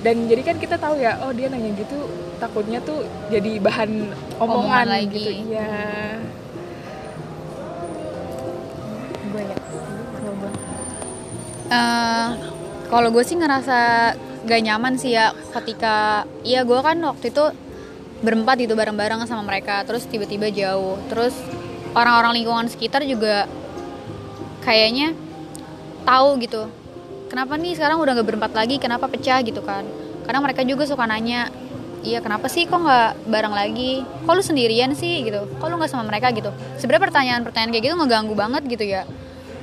Dan 0.00 0.26
jadi 0.26 0.40
kan 0.42 0.56
kita 0.56 0.74
tahu 0.74 0.96
ya 0.96 1.20
oh 1.20 1.30
dia 1.30 1.46
nanya 1.46 1.76
gitu 1.76 2.08
takutnya 2.36 2.80
tuh 2.80 3.04
jadi 3.28 3.60
bahan 3.60 4.08
omongan, 4.36 4.40
Omongan 4.40 4.86
lagi. 4.88 5.12
gitu 5.12 5.30
iya 5.46 5.68
Eh, 11.70 12.28
kalau 12.90 13.08
gue 13.08 13.22
sih 13.22 13.38
ngerasa 13.38 13.78
gak 14.42 14.60
nyaman 14.60 14.98
sih 14.98 15.14
ya 15.14 15.30
ketika 15.54 16.24
iya 16.42 16.64
gue 16.64 16.80
kan 16.80 16.98
waktu 16.98 17.30
itu 17.30 17.44
berempat 18.20 18.60
gitu 18.60 18.76
bareng-bareng 18.76 19.24
sama 19.24 19.44
mereka 19.44 19.84
terus 19.84 20.04
tiba-tiba 20.04 20.52
jauh. 20.52 21.00
Terus 21.08 21.34
orang-orang 21.96 22.40
lingkungan 22.40 22.66
sekitar 22.68 23.02
juga 23.04 23.48
kayaknya 24.60 25.16
tahu 26.04 26.36
gitu 26.40 26.68
kenapa 27.30 27.54
nih 27.54 27.78
sekarang 27.78 28.02
udah 28.02 28.12
gak 28.18 28.26
berempat 28.26 28.52
lagi 28.52 28.76
kenapa 28.82 29.06
pecah 29.06 29.38
gitu 29.46 29.62
kan. 29.62 29.86
Karena 30.26 30.42
mereka 30.42 30.66
juga 30.66 30.84
suka 30.84 31.06
nanya 31.06 31.48
iya 32.00 32.18
kenapa 32.24 32.48
sih 32.48 32.64
kok 32.64 32.80
nggak 32.80 33.28
bareng 33.30 33.54
lagi? 33.54 34.02
Kok 34.26 34.32
lu 34.34 34.42
sendirian 34.42 34.92
sih? 34.96 35.22
gitu. 35.24 35.46
Kok 35.60 35.66
lu 35.70 35.78
nggak 35.78 35.90
sama 35.90 36.04
mereka? 36.08 36.32
gitu. 36.34 36.50
Sebenarnya 36.76 37.02
pertanyaan-pertanyaan 37.08 37.70
kayak 37.70 37.84
gitu 37.86 37.94
ngeganggu 37.96 38.34
banget 38.34 38.62
gitu 38.66 38.84
ya. 38.84 39.02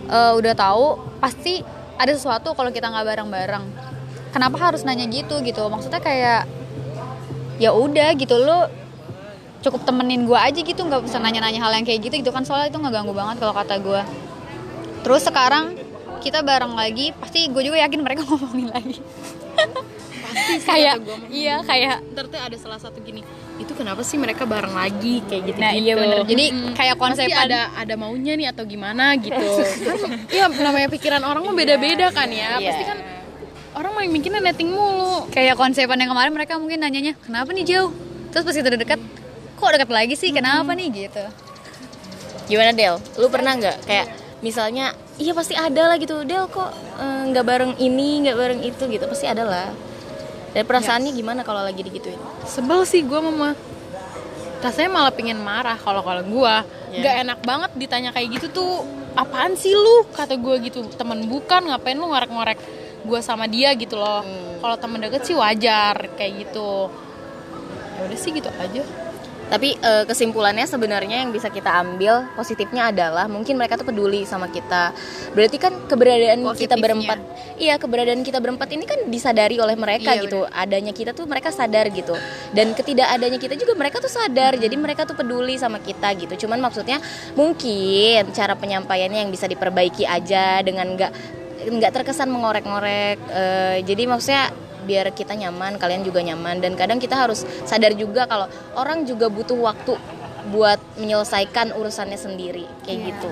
Eh, 0.07 0.33
udah 0.39 0.53
tahu 0.55 1.01
pasti 1.19 1.61
ada 1.97 2.11
sesuatu 2.13 2.53
kalau 2.55 2.71
kita 2.71 2.87
nggak 2.87 3.05
bareng-bareng. 3.05 3.65
Kenapa 4.31 4.57
harus 4.59 4.85
nanya 4.85 5.09
gitu 5.09 5.41
gitu? 5.41 5.65
Maksudnya 5.67 5.99
kayak 5.99 6.45
ya 7.57 7.73
udah 7.73 8.13
gitu 8.17 8.35
lu 8.37 8.69
cukup 9.65 9.81
temenin 9.83 10.29
gue 10.29 10.37
aja 10.37 10.59
gitu 10.61 10.81
nggak 10.85 11.03
usah 11.03 11.19
nanya-nanya 11.19 11.59
hal 11.59 11.73
yang 11.73 11.85
kayak 11.85 12.05
gitu 12.05 12.21
gitu 12.21 12.31
kan 12.31 12.45
soalnya 12.45 12.69
itu 12.69 12.77
ngeganggu 12.77 13.11
banget 13.11 13.41
kalau 13.41 13.53
kata 13.57 13.81
gue 13.81 14.01
terus 15.01 15.25
sekarang 15.25 15.87
kita 16.27 16.43
bareng 16.43 16.73
lagi 16.73 17.13
pasti 17.15 17.47
gue 17.47 17.63
juga 17.63 17.77
yakin 17.85 17.99
mereka 18.01 18.25
ngomongin 18.27 18.69
lagi. 18.73 18.99
Pasti 20.27 20.53
sih 20.59 20.67
kayak 20.67 20.95
iya 21.31 21.63
kayak 21.63 22.03
tuh 22.13 22.35
ada 22.35 22.57
salah 22.59 22.79
satu 22.81 22.99
gini 22.99 23.23
itu 23.57 23.73
kenapa 23.73 24.03
sih 24.03 24.19
mereka 24.19 24.43
bareng 24.43 24.75
lagi? 24.75 25.23
Kayak 25.25 25.41
gitu 25.53 25.59
nah 25.61 25.71
iya 25.73 25.93
bener. 25.95 26.27
Jadi 26.27 26.45
kayak 26.75 26.95
pasti 26.99 27.31
konsepan. 27.31 27.47
ada 27.47 27.61
ada 27.73 27.93
maunya 27.95 28.33
nih 28.35 28.47
atau 28.51 28.63
gimana 28.67 29.15
gitu. 29.17 29.39
Iya 30.35 30.51
namanya 30.51 30.91
pikiran 30.91 31.23
orang 31.23 31.41
mah 31.47 31.55
beda-beda 31.55 32.11
kan 32.11 32.27
ya. 32.27 32.59
Iya. 32.59 32.69
pasti 32.69 32.83
kan 32.83 32.97
orang 33.77 33.93
main 33.93 34.10
mikirnya 34.10 34.41
netting 34.41 34.74
mulu. 34.74 35.29
Kayak 35.29 35.55
konsepan 35.62 36.01
yang 36.01 36.10
kemarin 36.12 36.34
mereka 36.34 36.57
mungkin 36.57 36.81
nanyanya 36.81 37.13
kenapa 37.22 37.53
nih 37.53 37.65
jauh 37.65 37.93
terus 38.34 38.43
pas 38.43 38.55
kita 38.57 38.67
udah 38.74 38.81
dekat 38.81 39.00
kok 39.57 39.69
dekat 39.74 39.89
lagi 39.93 40.13
sih? 40.17 40.29
Kenapa 40.34 40.74
nih? 40.74 40.89
Gitu. 40.89 41.24
Gimana 42.50 42.74
Del? 42.74 42.98
Lu 43.22 43.29
pernah 43.29 43.53
nggak 43.53 43.77
kayak 43.86 44.07
misalnya 44.41 44.93
iya 45.22 45.34
pasti 45.38 45.53
ada 45.53 45.93
lah 45.93 45.98
gitu. 46.01 46.25
Del 46.25 46.50
kok 46.50 46.74
eh, 46.98 47.22
nggak 47.29 47.46
bareng 47.46 47.74
ini 47.77 48.25
nggak 48.27 48.38
bareng 48.38 48.62
itu? 48.65 48.84
Gitu. 48.89 49.05
Pasti 49.05 49.25
ada 49.29 49.46
lah. 49.46 49.69
Dan 50.57 50.65
perasaannya 50.65 51.13
gimana 51.13 51.46
kalau 51.46 51.62
lagi 51.62 51.86
digituin? 51.86 52.17
sebel 52.48 52.81
sih 52.88 53.03
gue 53.03 53.19
mama 53.19 53.53
rasanya 54.63 54.89
malah 54.89 55.13
pengen 55.13 55.38
marah 55.38 55.77
kalau 55.77 56.01
kalau 56.01 56.24
gue 56.25 56.55
nggak 56.98 57.15
enak 57.27 57.39
banget 57.46 57.72
ditanya 57.77 58.10
kayak 58.10 58.41
gitu 58.41 58.48
tuh 58.50 58.72
apaan 59.13 59.53
sih 59.53 59.74
lu? 59.74 60.05
Kata 60.13 60.34
gue 60.34 60.55
gitu. 60.65 60.86
Temen 60.98 61.29
bukan 61.29 61.69
ngapain 61.69 61.98
lu 61.98 62.10
ngorek-ngorek 62.10 62.57
gue 63.07 63.19
sama 63.23 63.47
dia 63.47 63.71
gitu 63.73 63.95
loh 63.95 64.19
Hmm. 64.21 64.59
kalau 64.59 64.75
temen 64.75 64.99
deket 64.99 65.23
sih 65.23 65.33
wajar 65.33 65.95
kayak 66.13 66.43
gitu 66.43 66.91
ya 67.97 68.01
udah 68.05 68.19
sih 68.19 68.31
gitu 68.31 68.51
aja 68.51 68.83
Tapi 69.47 69.79
eh, 69.79 70.03
kesimpulannya 70.03 70.67
sebenarnya 70.67 71.23
yang 71.23 71.31
bisa 71.31 71.47
kita 71.47 71.71
ambil 71.71 72.27
positifnya 72.35 72.91
adalah 72.91 73.31
mungkin 73.31 73.55
mereka 73.55 73.79
tuh 73.79 73.87
peduli 73.87 74.27
sama 74.27 74.51
kita. 74.51 74.91
Berarti 75.31 75.55
kan 75.55 75.71
keberadaan 75.87 76.43
kita 76.51 76.75
berempat, 76.75 77.15
iya 77.55 77.79
keberadaan 77.79 78.27
kita 78.27 78.43
berempat 78.43 78.67
ini 78.75 78.83
kan 78.83 79.07
disadari 79.07 79.55
oleh 79.55 79.79
mereka 79.79 80.19
Iya, 80.19 80.27
gitu. 80.27 80.43
Adanya 80.51 80.91
kita 80.91 81.15
tuh 81.15 81.31
mereka 81.31 81.55
sadar 81.55 81.87
gitu. 81.95 82.11
Dan 82.51 82.75
ketidakadanya 82.75 83.39
kita 83.39 83.55
juga 83.55 83.71
mereka 83.79 84.03
tuh 84.03 84.11
sadar. 84.11 84.59
Jadi 84.59 84.75
mereka 84.75 85.07
tuh 85.07 85.15
peduli 85.15 85.55
sama 85.55 85.79
kita 85.79 86.11
gitu. 86.19 86.43
Cuman 86.43 86.59
maksudnya 86.59 86.99
mungkin 87.31 88.27
cara 88.35 88.51
penyampaiannya 88.51 89.23
yang 89.23 89.31
bisa 89.31 89.47
diperbaiki 89.47 90.03
aja 90.03 90.59
dengan 90.59 90.91
nggak 90.91 91.11
nggak 91.67 91.91
terkesan 92.01 92.31
mengorek-ngorek. 92.31 93.17
Eh, 93.27 93.77
jadi 93.83 94.03
maksudnya 94.07 94.51
biar 94.88 95.12
kita 95.12 95.36
nyaman, 95.36 95.75
kalian 95.75 96.07
juga 96.07 96.24
nyaman 96.24 96.63
dan 96.63 96.79
kadang 96.79 96.97
kita 96.97 97.19
harus 97.19 97.43
sadar 97.67 97.91
juga 97.91 98.24
kalau 98.24 98.47
orang 98.79 99.03
juga 99.03 99.27
butuh 99.27 99.59
waktu 99.59 100.00
buat 100.47 100.79
menyelesaikan 100.95 101.75
urusannya 101.75 102.15
sendiri 102.15 102.63
kayak 102.88 103.12
gitu. 103.12 103.27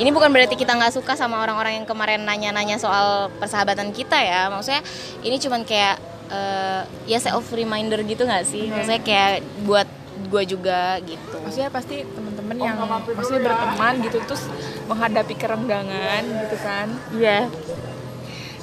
Ini 0.00 0.08
bukan 0.08 0.32
berarti 0.32 0.56
kita 0.56 0.72
nggak 0.72 0.96
suka 0.96 1.12
sama 1.20 1.44
orang-orang 1.44 1.84
yang 1.84 1.86
kemarin 1.86 2.24
nanya-nanya 2.24 2.80
soal 2.80 3.28
persahabatan 3.36 3.92
kita 3.92 4.16
ya. 4.16 4.48
Maksudnya 4.48 4.80
ini 5.20 5.36
cuman 5.36 5.68
kayak 5.68 6.00
eh, 6.32 6.82
ya 7.04 7.20
self 7.20 7.52
reminder 7.52 8.00
gitu 8.08 8.24
nggak 8.24 8.48
sih? 8.48 8.72
Maksudnya 8.72 9.04
kayak 9.04 9.44
buat 9.68 9.84
gue 10.32 10.42
juga 10.48 10.96
gitu. 11.04 11.36
maksudnya 11.44 11.68
pasti 11.68 12.06
teman-teman 12.56 13.00
yang 13.00 13.16
maksudnya 13.16 13.42
berteman 13.46 13.94
gitu 14.04 14.18
terus 14.24 14.44
menghadapi 14.88 15.34
kerenggangan 15.36 16.22
gitu 16.46 16.56
kan. 16.60 16.88
Iya. 17.16 17.40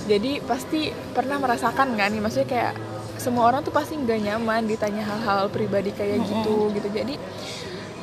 jadi 0.09 0.41
pasti 0.41 0.89
pernah 1.13 1.37
merasakan 1.37 1.93
kan 1.93 2.09
nih 2.09 2.17
maksudnya 2.17 2.49
kayak 2.49 2.73
semua 3.21 3.45
orang 3.45 3.61
tuh 3.61 3.69
pasti 3.69 3.93
nggak 3.93 4.25
nyaman 4.25 4.65
ditanya 4.65 5.05
hal-hal 5.05 5.51
pribadi 5.53 5.93
kayak 5.93 6.23
gitu 6.25 6.73
gitu. 6.73 6.87
Jadi 6.89 7.19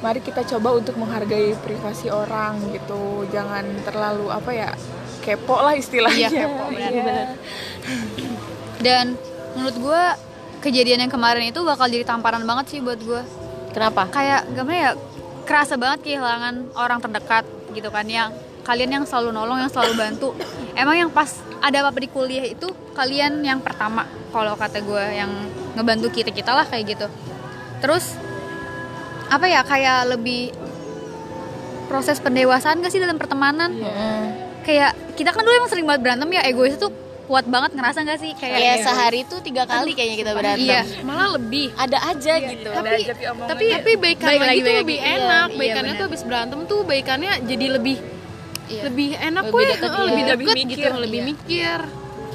mari 0.04 0.20
kita 0.22 0.46
coba 0.46 0.76
untuk 0.76 0.94
menghargai 1.00 1.56
privasi 1.58 2.12
orang 2.12 2.62
gitu. 2.70 3.26
Jangan 3.34 3.64
terlalu 3.82 4.30
apa 4.30 4.50
ya 4.54 4.70
kepo 5.24 5.58
lah 5.58 5.74
istilahnya. 5.74 6.30
Iya, 6.30 6.46
kepo 6.46 6.64
benar, 6.76 7.26
dan 8.80 9.18
menurut 9.56 9.76
gue 9.80 10.02
kejadian 10.60 11.08
yang 11.08 11.12
kemarin 11.12 11.48
itu 11.48 11.64
bakal 11.64 11.88
jadi 11.88 12.04
tamparan 12.04 12.44
banget 12.44 12.76
sih 12.76 12.78
buat 12.84 13.00
gue 13.00 13.22
Kenapa? 13.72 14.08
kayak 14.08 14.52
gimana 14.52 14.76
ya 14.76 14.90
kerasa 15.46 15.78
banget 15.78 16.02
kehilangan 16.02 16.74
orang 16.74 16.98
terdekat 16.98 17.46
gitu 17.72 17.88
kan 17.94 18.04
yang 18.10 18.34
kalian 18.66 18.90
yang 19.00 19.04
selalu 19.06 19.30
nolong 19.30 19.62
yang 19.62 19.70
selalu 19.70 19.94
bantu. 19.94 20.34
Emang 20.74 20.98
yang 20.98 21.10
pas 21.14 21.38
ada 21.62 21.86
apa-apa 21.86 22.02
di 22.02 22.10
kuliah 22.10 22.42
itu 22.42 22.66
kalian 22.98 23.46
yang 23.46 23.62
pertama 23.62 24.02
kalau 24.34 24.58
kata 24.58 24.82
gue 24.82 25.04
yang 25.14 25.30
ngebantu 25.78 26.10
kita 26.10 26.34
kita 26.34 26.50
lah 26.50 26.66
kayak 26.66 26.98
gitu. 26.98 27.06
Terus 27.78 28.18
apa 29.30 29.46
ya 29.46 29.62
kayak 29.62 30.18
lebih 30.18 30.50
proses 31.86 32.18
pendewasaan 32.18 32.82
gak 32.82 32.90
sih 32.90 32.98
dalam 32.98 33.14
pertemanan? 33.14 33.70
Kayak 34.66 34.98
kita 35.14 35.30
kan 35.30 35.46
dulu 35.46 35.54
emang 35.54 35.70
sering 35.70 35.86
banget 35.86 36.02
berantem 36.02 36.28
ya 36.34 36.42
egois 36.42 36.74
itu 36.74 36.90
kuat 37.26 37.44
banget 37.44 37.74
ngerasa 37.74 37.98
gak 38.02 38.18
sih 38.18 38.32
kayak 38.32 38.54
Ya 38.56 38.72
sehari 38.80 39.22
itu 39.22 39.36
tiga 39.40 39.62
kali 39.64 39.92
kayaknya 39.92 40.16
kita 40.16 40.32
berantem. 40.32 40.62
iya 40.62 40.80
malah 41.02 41.34
lebih 41.34 41.74
Ada 41.74 41.98
aja 42.08 42.34
gitu. 42.40 42.68
Ada 42.68 42.78
tapi 42.80 43.02
aja 43.02 43.12
tapi 43.44 43.64
tapi 43.68 43.90
baikan 43.96 44.26
Baik 44.26 44.40
lagi, 44.40 44.46
lagi, 44.48 44.60
tuh 44.60 44.74
lebih 44.76 44.96
lagi. 44.96 45.06
Iya, 45.06 45.16
enak 45.18 45.46
iya, 45.46 45.58
baikannya 45.58 45.82
benar. 45.84 45.98
tuh 45.98 46.06
habis 46.06 46.22
berantem 46.22 46.60
tuh 46.64 46.80
baikannya 46.82 47.32
jadi 47.44 47.66
lebih 47.72 47.96
Iya. 48.66 48.82
lebih 48.82 49.10
enak 49.14 49.44
Lebih 49.46 49.62
deket, 49.68 49.78
iya. 49.86 50.02
lebih 50.02 50.22
Lebih 50.26 50.26
deket 50.26 50.56
mikir, 50.56 50.74
gitu 50.82 50.98
lebih 50.98 51.20
iya. 51.20 51.28
mikir 51.28 51.78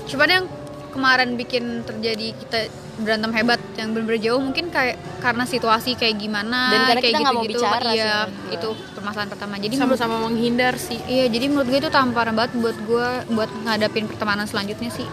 cuman 0.08 0.28
yang 0.30 0.46
kemarin 0.92 1.34
bikin 1.34 1.64
terjadi 1.82 2.28
kita 2.36 2.60
berantem 2.98 3.32
hebat 3.32 3.58
yang 3.74 3.92
bener-bener 3.92 4.22
jauh 4.22 4.38
mungkin 4.38 4.68
kayak 4.68 4.94
karena 5.18 5.44
situasi 5.44 5.96
kayak 5.96 6.16
gimana 6.16 6.70
Dan 6.70 6.80
karena 6.86 7.00
kayak 7.00 7.08
kita 7.08 7.20
nggak 7.20 7.34
mau 7.34 7.44
gitu-gitu. 7.44 7.62
bicara 7.64 7.82
sih 7.82 7.96
iya 7.96 8.06
menurut 8.06 8.36
gua. 8.38 8.54
itu 8.54 8.70
permasalahan 8.94 9.30
pertama 9.30 9.54
jadi 9.56 9.74
menurut 9.74 9.98
sama-sama 9.98 10.16
menghindar 10.22 10.74
sih 10.78 11.00
iya 11.06 11.26
jadi 11.26 11.46
menurut 11.48 11.68
gue 11.68 11.80
itu 11.80 11.90
tamparan 11.90 12.34
banget 12.34 12.52
buat 12.56 12.78
gue 12.80 13.08
buat 13.32 13.50
ngadapin 13.64 14.06
pertemanan 14.06 14.46
selanjutnya 14.46 14.92
sih 14.92 15.08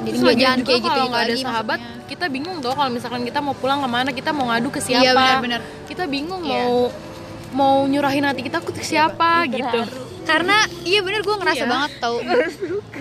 jadi 0.00 0.16
nggak 0.16 0.36
jangan 0.36 0.58
kayak 0.62 0.80
gitu 0.80 0.90
kalau 0.90 1.06
nggak 1.10 1.22
ada 1.22 1.32
lagi 1.32 1.42
sahabat 1.42 1.78
maksudnya. 1.78 2.06
kita 2.06 2.24
bingung 2.28 2.58
dong 2.60 2.74
kalau 2.74 2.90
misalkan 2.90 3.22
kita 3.22 3.38
mau 3.38 3.54
pulang 3.54 3.80
ke 3.80 3.88
mana 3.88 4.10
kita 4.10 4.30
mau 4.30 4.44
ngadu 4.46 4.68
ke 4.68 4.80
siapa 4.80 5.02
Iya, 5.02 5.12
benar-benar. 5.12 5.60
kita 5.84 6.04
bingung 6.06 6.42
Iya. 6.42 6.52
mau 6.54 6.72
mau 7.50 7.76
nyurahin 7.82 8.24
hati 8.24 8.40
kita 8.42 8.58
ke 8.58 8.82
siapa 8.82 9.46
gitu 9.48 9.80
karena 10.24 10.56
iya 10.82 11.00
bener 11.00 11.20
gue 11.20 11.34
ngerasa 11.34 11.60
Iya. 11.60 11.70
banget 11.70 11.90
tau. 11.98 12.16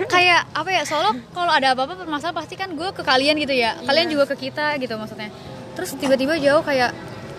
Kayak 0.06 0.42
apa 0.52 0.70
ya 0.70 0.84
soalnya 0.84 1.14
kalau 1.30 1.50
ada 1.50 1.68
apa-apa 1.72 1.94
permasalahan 1.98 2.36
pasti 2.36 2.54
kan 2.54 2.70
gue 2.70 2.90
ke 2.90 3.02
kalian 3.02 3.36
gitu 3.38 3.52
ya. 3.52 3.80
Kalian 3.80 4.08
juga 4.08 4.28
ke 4.28 4.36
kita 4.42 4.76
gitu 4.78 4.94
maksudnya. 4.94 5.32
Terus 5.74 5.96
tiba-tiba 5.96 6.36
jauh 6.38 6.62
kayak 6.62 6.92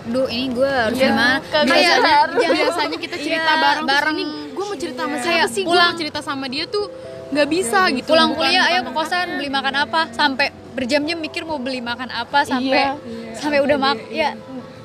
duh 0.05 0.27
ini 0.27 0.49
gue 0.51 0.65
harus 0.65 0.95
Iya, 0.95 1.09
gimana? 1.09 1.37
Kayak 1.43 1.65
biasanya, 1.65 2.17
ya, 2.35 2.49
biasanya 2.51 2.97
kita 2.99 3.15
cerita 3.17 3.51
Iya, 3.51 3.61
bareng, 3.63 3.85
bareng. 3.85 4.15
ini 4.15 4.23
gue 4.51 4.63
mau 4.63 4.75
cerita 4.75 5.01
sama 5.01 5.17
siapa 5.17 5.47
sih? 5.47 5.63
Pulang- 5.63 5.91
mau 5.91 5.97
cerita 5.97 6.19
sama 6.21 6.45
dia 6.45 6.65
tuh 6.65 6.85
nggak 7.27 7.47
bisa 7.47 7.79
gitu. 7.91 8.07
Pulang 8.07 8.33
kuliah 8.33 8.63
ayo 8.67 8.81
ke 8.81 8.91
kosan 8.91 9.37
beli 9.37 9.49
makan 9.49 9.73
apa? 9.79 10.01
Sampai 10.11 10.47
berjam-jam 10.71 11.17
mikir 11.17 11.41
mau 11.41 11.57
beli 11.57 11.79
makan 11.79 12.07
apa 12.07 12.43
sampai 12.43 12.93
Iya. 12.93 13.33
sampai 13.33 13.59
udah 13.59 13.77
mak 13.77 13.97
ya 14.09 14.35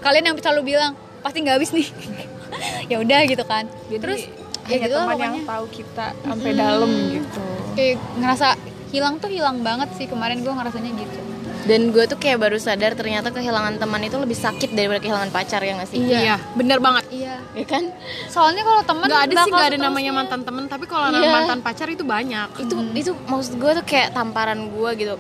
kalian 0.01 0.25
yang 0.25 0.37
selalu 0.37 0.61
bilang 0.71 0.93
pasti 1.21 1.41
nggak 1.41 1.57
habis 1.57 1.71
nih. 1.71 1.89
Ya 2.87 2.99
udah 2.99 3.23
gitu 3.25 3.45
kan. 3.45 3.63
Jadi, 3.87 4.01
terus 4.01 4.21
ya 4.71 4.79
hanya 4.79 4.87
gitu 4.87 4.95
lah 4.95 5.07
teman 5.09 5.21
yang 5.21 5.37
tahu 5.45 5.65
kita 5.69 6.07
sampai 6.17 6.51
dalam 6.55 6.91
gitu. 7.11 7.43
Kayak 7.75 7.95
ngerasa 8.17 8.49
hilang 8.91 9.15
tuh 9.19 9.31
hilang 9.31 9.57
banget 9.61 9.89
sih 9.99 10.07
kemarin 10.07 10.41
gue 10.41 10.51
ngerasanya 10.51 10.91
gitu. 10.95 11.19
Dan 11.61 11.93
gue 11.93 12.03
tuh 12.09 12.17
kayak 12.17 12.41
baru 12.41 12.57
sadar 12.57 12.97
ternyata 12.97 13.29
kehilangan 13.31 13.77
teman 13.77 14.01
itu 14.01 14.17
lebih 14.17 14.35
sakit 14.35 14.73
daripada 14.73 14.97
kehilangan 14.99 15.29
pacar 15.29 15.61
ya 15.61 15.77
gak 15.77 15.91
sih? 15.93 16.01
Iya, 16.01 16.41
bener 16.57 16.81
banget. 16.81 17.05
iya. 17.13 17.37
Ya 17.53 17.67
kan? 17.69 17.93
Soalnya 18.27 18.65
kalau 18.65 18.83
teman 18.83 19.07
Nggak 19.07 19.23
ada 19.29 19.35
sih 19.45 19.51
nggak 19.53 19.69
ada 19.69 19.79
namanya 19.79 20.11
mantan 20.11 20.41
temen, 20.41 20.65
tapi 20.67 20.89
kalau 20.89 21.13
Iya. 21.13 21.31
mantan 21.31 21.61
pacar 21.61 21.87
itu 21.87 22.01
banyak. 22.03 22.49
itu 22.65 22.75
itu 22.97 23.11
maksud 23.29 23.61
gue 23.61 23.71
tuh 23.77 23.85
kayak 23.85 24.17
tamparan 24.17 24.73
gue 24.73 24.91
gitu. 24.97 25.15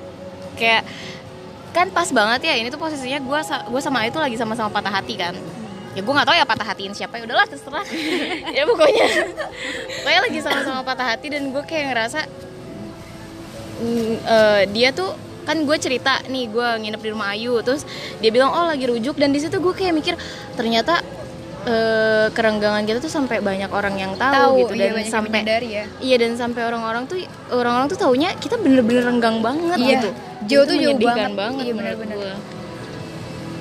Kayak 0.56 0.88
kan 1.70 1.86
pas 1.94 2.10
banget 2.10 2.50
ya 2.50 2.54
ini 2.58 2.66
tuh 2.66 2.82
posisinya 2.82 3.22
gue 3.22 3.38
gue 3.46 3.80
sama 3.80 4.02
itu 4.02 4.18
lagi 4.18 4.34
sama-sama 4.34 4.74
patah 4.74 4.90
hati 4.90 5.14
kan 5.14 5.38
ya 5.90 6.00
gue 6.06 6.12
nggak 6.14 6.28
tahu 6.28 6.36
ya 6.38 6.46
patah 6.46 6.66
hatiin 6.70 6.92
siapa 6.94 7.18
ya 7.18 7.26
udahlah 7.26 7.46
terserah 7.50 7.82
ya 8.56 8.62
pokoknya 8.62 9.06
pokoknya 10.00 10.20
lagi 10.22 10.38
sama-sama 10.38 10.80
patah 10.86 11.06
hati 11.14 11.26
dan 11.34 11.50
gue 11.50 11.62
kayak 11.66 11.84
ngerasa 11.90 12.20
mm, 13.82 14.14
eh, 14.22 14.62
dia 14.70 14.94
tuh 14.94 15.10
kan 15.42 15.66
gue 15.66 15.76
cerita 15.82 16.22
nih 16.30 16.46
gue 16.46 16.68
nginep 16.86 17.00
di 17.02 17.10
rumah 17.10 17.34
Ayu 17.34 17.58
terus 17.66 17.82
dia 18.22 18.30
bilang 18.30 18.54
oh 18.54 18.70
lagi 18.70 18.86
rujuk 18.86 19.18
dan 19.18 19.34
di 19.34 19.42
situ 19.42 19.58
gue 19.58 19.74
kayak 19.74 19.90
mikir 19.90 20.14
ternyata 20.54 21.02
eh, 21.66 22.30
kerenggangan 22.30 22.86
kita 22.86 23.02
tuh 23.02 23.10
sampai 23.10 23.42
banyak 23.42 23.66
orang 23.74 23.98
yang 23.98 24.14
tahu, 24.14 24.30
tahu 24.30 24.54
gitu 24.62 24.72
iya, 24.78 24.94
dan 24.94 25.02
yang 25.02 25.10
sampai 25.10 25.40
ya 25.42 25.84
Iya 25.98 26.16
dan 26.22 26.32
sampai 26.38 26.62
orang-orang 26.70 27.10
tuh 27.10 27.18
orang-orang 27.50 27.90
tuh 27.90 27.98
taunya 27.98 28.30
kita 28.38 28.62
bener-bener 28.62 29.02
renggang 29.02 29.42
banget 29.42 29.78
Iya, 29.80 29.90
gitu. 29.90 30.08
jauh 30.46 30.64
tuh 30.70 30.76
jauh 30.78 30.94
menyedihkan 30.94 31.34
banget. 31.34 31.64
Iya, 31.66 31.72
menurut 31.74 31.98
bener-bener. 31.98 32.36
gua. 32.38 32.59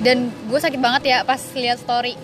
Dan 0.00 0.32
gue 0.32 0.58
sakit 0.60 0.80
banget 0.80 1.02
ya 1.06 1.18
pas 1.22 1.40
lihat 1.56 1.78
story 1.80 2.16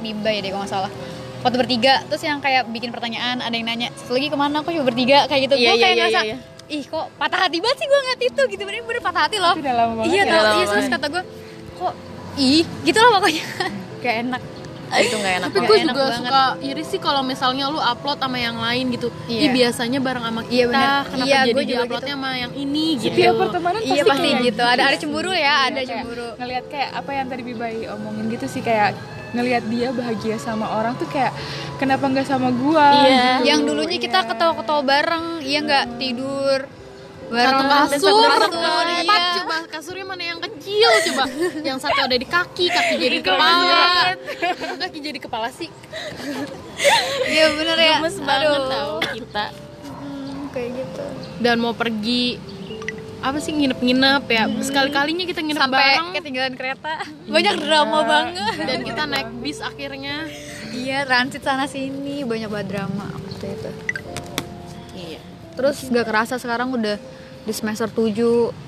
Bimba 0.00 0.28
ya 0.28 0.44
deh 0.44 0.50
kalau 0.52 0.62
nggak 0.64 0.72
salah. 0.72 0.92
Foto 1.40 1.56
bertiga 1.56 2.04
terus 2.10 2.20
yang 2.26 2.38
kayak 2.42 2.68
bikin 2.68 2.92
pertanyaan 2.92 3.40
ada 3.40 3.54
yang 3.54 3.64
nanya 3.64 3.88
satu 3.96 4.18
lagi 4.18 4.28
ke 4.28 4.36
mana? 4.36 4.60
Kok 4.60 4.70
cuma 4.76 4.86
bertiga? 4.86 5.24
Kayak 5.24 5.40
gitu. 5.48 5.54
Iya, 5.56 5.68
gue 5.68 5.76
iya, 5.76 5.82
kayak 5.82 5.96
iya, 5.96 6.04
ngerasa 6.04 6.22
iya, 6.26 6.36
ih 6.66 6.84
kok 6.84 7.06
patah 7.16 7.40
hati 7.46 7.56
banget 7.62 7.76
sih 7.78 7.86
gue 7.86 7.98
ngeliat 8.02 8.20
itu? 8.20 8.42
Gitu. 8.52 8.62
Bener 8.66 8.82
bener 8.84 9.02
patah 9.02 9.22
hati 9.24 9.36
loh. 9.40 9.54
Itu 9.56 9.62
udah 9.64 9.74
lama 9.74 9.92
banget 10.02 10.12
iya 10.12 10.22
ya. 10.22 10.32
tau 10.32 10.44
iya 10.44 10.64
terus 10.68 10.88
kata 10.92 11.06
gue 11.08 11.22
kok 11.76 11.94
ih? 12.36 12.64
Gitu 12.84 12.98
loh 12.98 13.10
pokoknya. 13.16 13.44
Gak 14.04 14.14
enak 14.26 14.42
itu 14.96 15.14
nggak 15.14 15.34
enak 15.36 15.50
Tapi 15.50 15.58
banget. 15.58 15.68
gue 15.68 15.78
juga 15.84 15.98
banget. 16.00 16.18
suka 16.20 16.42
iri 16.60 16.82
sih 16.82 16.98
kalau 16.98 17.22
misalnya 17.22 17.64
lu 17.66 17.76
upload 17.76 18.18
sama 18.18 18.38
yang 18.38 18.56
lain 18.56 18.84
gitu. 18.88 19.08
Iya. 19.24 19.40
Ih 19.40 19.50
biasanya 19.52 19.98
bareng 19.98 20.24
sama 20.24 20.42
kita, 20.42 20.54
Iya, 20.54 20.64
bener. 20.66 21.02
kenapa 21.06 21.26
Iya, 21.26 21.38
jadi 21.42 21.52
di 21.56 21.66
juga 21.66 21.82
uploadnya 21.82 22.06
gitu. 22.08 22.18
sama 22.18 22.30
yang 22.36 22.52
ini 22.54 22.86
gitu. 22.96 23.16
Tiap 23.16 23.34
pertemanan 23.36 23.80
iya 23.82 24.02
pasti 24.02 24.28
kayak 24.28 24.44
gitu 24.44 24.62
ada 24.64 24.82
ada 24.84 24.96
cemburu 24.96 25.30
ya 25.30 25.54
ada 25.60 25.72
Iya, 25.72 25.74
kayak 25.76 25.88
cemburu 25.92 26.28
ngelihat 26.36 26.64
kayak 26.66 26.90
apa 26.94 27.10
yang 27.12 27.26
tadi 27.26 27.42
Bibai 27.42 27.76
omongin 27.88 28.24
gitu 28.28 28.46
sih 28.46 28.60
kayak 28.60 28.90
ngelihat 29.28 29.64
dia 29.66 29.88
bahagia 29.90 30.36
sama 30.38 30.66
orang 30.70 30.94
tuh 30.94 31.04
kayak 31.06 31.34
kenapa 31.76 32.06
nggak 32.06 32.24
sama 32.24 32.48
gua 32.50 32.86
Iya. 32.96 33.10
gitu. 33.36 33.44
yang 33.44 33.60
dulunya 33.62 33.98
kita 33.98 34.22
ketawa-ketawa 34.24 34.82
bareng 34.82 35.26
iya 35.40 35.60
nggak 35.60 35.84
tidur 35.96 36.58
Satu 37.26 37.62
kasur, 37.66 38.22
satu 38.38 38.58
kasur, 38.58 38.86
empat 38.86 39.20
iya. 39.20 39.34
coba. 39.42 39.56
kasurnya 39.66 40.04
mana 40.06 40.22
yang 40.22 40.40
kecil 40.40 40.90
coba. 41.10 41.24
yang 41.68 41.78
satu 41.82 41.98
ada 42.06 42.16
di 42.16 42.26
kaki, 42.26 42.66
kaki 42.70 42.94
jadi 43.02 43.18
kepala. 43.18 44.14
Kaki 44.78 44.98
jadi 45.02 45.18
kepala 45.18 45.48
sih. 45.50 45.68
iya 47.26 47.50
bener 47.50 47.76
ya. 47.76 47.98
Gemes 47.98 48.16
banget 48.22 48.62
tau 48.70 48.94
kita. 49.10 49.44
Hmm, 49.90 50.38
kayak 50.54 50.70
gitu. 50.78 51.04
Dan 51.42 51.56
mau 51.58 51.74
pergi 51.74 52.38
apa 53.26 53.38
sih 53.42 53.52
nginep-nginep 53.58 54.24
ya. 54.30 54.44
Sekali-kalinya 54.62 55.24
kita 55.26 55.40
nginep 55.42 55.62
sampai 55.66 55.82
bareng. 55.82 56.08
ketinggalan 56.14 56.54
kereta. 56.54 56.94
Banyak 57.26 57.54
drama 57.58 57.98
banget. 58.06 58.54
Dan 58.62 58.78
kita 58.86 59.02
naik 59.08 59.28
bis 59.42 59.58
akhirnya. 59.58 60.30
Iya 60.70 61.02
transit 61.08 61.42
sana 61.42 61.66
sini. 61.66 62.22
Banyak 62.22 62.46
banget 62.46 62.68
drama 62.76 63.10
waktu 63.10 63.46
itu. 63.50 63.95
Terus 65.56 65.88
gak 65.88 66.06
kerasa 66.06 66.36
sekarang 66.36 66.70
udah 66.76 67.00
di 67.46 67.52
semester 67.54 67.88
7 67.88 68.66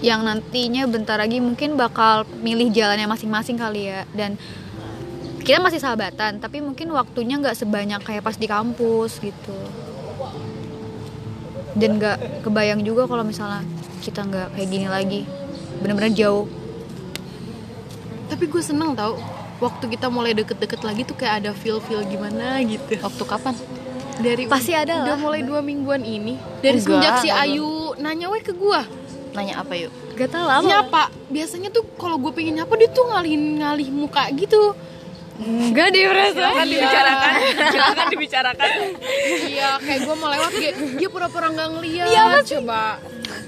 yang 0.00 0.24
nantinya 0.24 0.88
bentar 0.88 1.20
lagi 1.20 1.44
mungkin 1.44 1.76
bakal 1.76 2.24
milih 2.40 2.72
jalannya 2.72 3.04
masing-masing 3.04 3.60
kali 3.60 3.92
ya. 3.92 4.08
Dan 4.16 4.40
kita 5.44 5.60
masih 5.60 5.80
sahabatan 5.80 6.40
tapi 6.40 6.60
mungkin 6.64 6.92
waktunya 6.92 7.36
nggak 7.40 7.56
sebanyak 7.56 8.00
kayak 8.00 8.24
pas 8.24 8.36
di 8.36 8.48
kampus 8.48 9.20
gitu. 9.20 9.56
Dan 11.76 12.00
nggak 12.00 12.44
kebayang 12.44 12.80
juga 12.80 13.04
kalau 13.04 13.22
misalnya 13.22 13.62
kita 14.00 14.24
nggak 14.24 14.56
kayak 14.56 14.68
gini 14.68 14.88
lagi. 14.88 15.20
Bener-bener 15.84 16.16
jauh. 16.16 16.48
Tapi 18.32 18.44
gue 18.48 18.62
seneng 18.64 18.96
tau 18.96 19.20
waktu 19.60 19.84
kita 19.92 20.08
mulai 20.08 20.32
deket-deket 20.32 20.80
lagi 20.80 21.04
tuh 21.04 21.16
kayak 21.20 21.44
ada 21.44 21.50
feel-feel 21.52 22.00
gimana 22.08 22.64
gitu. 22.64 22.96
Waktu 23.04 23.22
kapan? 23.28 23.52
Dari 24.20 24.44
Pasti 24.46 24.72
ada 24.72 25.02
udah 25.02 25.16
lah. 25.16 25.18
mulai 25.18 25.40
dua 25.40 25.60
mingguan 25.60 26.04
ini. 26.04 26.36
Dari 26.60 26.78
Enggak, 26.78 27.00
semenjak 27.00 27.14
si. 27.24 27.28
Ayu 27.28 27.96
nanya 27.96 28.28
we 28.28 28.40
ke 28.40 28.52
gua. 28.52 28.84
Nanya 29.32 29.62
apa 29.62 29.74
yuk? 29.74 29.92
gak 30.14 30.36
tau 30.36 30.44
lah 30.44 30.60
nyapa. 30.60 31.08
Biasanya 31.32 31.72
tuh 31.72 31.80
kalau 31.96 32.20
gue 32.20 32.28
pengen 32.36 32.60
nyapa 32.60 32.76
dia 32.76 32.92
tuh 32.92 33.08
ngalihin 33.08 33.64
ngalih 33.64 33.88
muka 33.88 34.28
gitu. 34.36 34.76
Enggak 35.40 35.96
deh 35.96 36.04
merasa 36.04 36.36
silakan 36.36 36.66
dibicarakan. 36.68 37.32
Silakan 37.72 38.06
dibicarakan. 38.12 38.68
Iya 39.48 39.70
kayak 39.80 40.00
gue 40.04 40.14
mau 40.20 40.28
lewat 40.28 40.52
dia 40.52 40.70
dia 40.76 41.08
pura-pura 41.08 41.48
nggak 41.48 41.68
ngeliat. 41.72 42.06
Iya, 42.12 42.24
coba. 42.44 43.00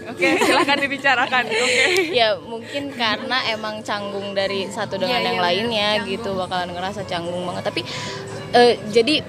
Oke 0.08 0.26
silakan 0.40 0.78
dibicarakan. 0.80 1.44
Oke. 1.52 1.84
Ya 2.16 2.40
mungkin 2.40 2.96
karena 2.96 3.44
emang 3.52 3.84
canggung 3.84 4.32
dari 4.32 4.72
satu 4.72 4.96
dengan 4.96 5.20
Iya, 5.20 5.26
yang 5.28 5.36
iya, 5.36 5.44
lainnya 5.44 5.88
gitu 6.08 6.32
bakalan 6.32 6.72
ngerasa 6.72 7.04
canggung 7.04 7.44
banget. 7.44 7.68
Tapi 7.68 7.80
eh, 8.56 8.80
jadi 8.88 9.20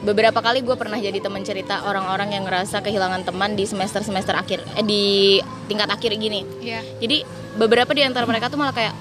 beberapa 0.00 0.40
kali 0.40 0.64
gue 0.64 0.76
pernah 0.80 0.96
jadi 0.96 1.20
teman 1.20 1.44
cerita 1.44 1.84
orang-orang 1.84 2.32
yang 2.32 2.44
ngerasa 2.48 2.80
kehilangan 2.80 3.20
teman 3.28 3.52
di 3.52 3.68
semester 3.68 4.00
semester 4.00 4.32
akhir 4.32 4.64
eh, 4.80 4.84
di 4.84 5.04
tingkat 5.68 5.92
akhir 5.92 6.16
gini. 6.16 6.42
Iya. 6.64 6.80
jadi 6.98 7.22
beberapa 7.60 7.92
di 7.92 8.02
antara 8.02 8.24
mereka 8.24 8.48
tuh 8.48 8.56
malah 8.56 8.72
kayak 8.72 8.94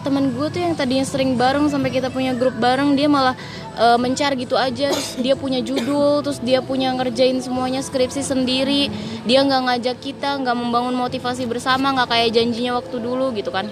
teman 0.00 0.30
gue 0.30 0.46
tuh 0.54 0.62
yang 0.62 0.78
tadinya 0.78 1.02
sering 1.02 1.34
bareng 1.34 1.66
sampai 1.66 1.90
kita 1.90 2.14
punya 2.14 2.30
grup 2.30 2.54
bareng 2.56 2.94
dia 2.96 3.10
malah 3.10 3.36
eh, 3.76 3.98
mencar 4.00 4.32
gitu 4.38 4.56
aja 4.56 4.88
terus 4.88 5.20
dia 5.20 5.34
punya 5.36 5.60
judul 5.60 6.24
terus 6.24 6.40
dia 6.40 6.64
punya 6.64 6.94
ngerjain 6.96 7.36
semuanya 7.44 7.84
skripsi 7.84 8.24
sendiri 8.24 8.88
dia 9.28 9.44
nggak 9.44 9.62
ngajak 9.66 9.96
kita 10.00 10.40
nggak 10.40 10.56
membangun 10.56 10.96
motivasi 10.96 11.44
bersama 11.44 11.92
nggak 11.92 12.08
kayak 12.08 12.28
janjinya 12.32 12.80
waktu 12.80 12.96
dulu 12.96 13.34
gitu 13.36 13.52
kan. 13.52 13.68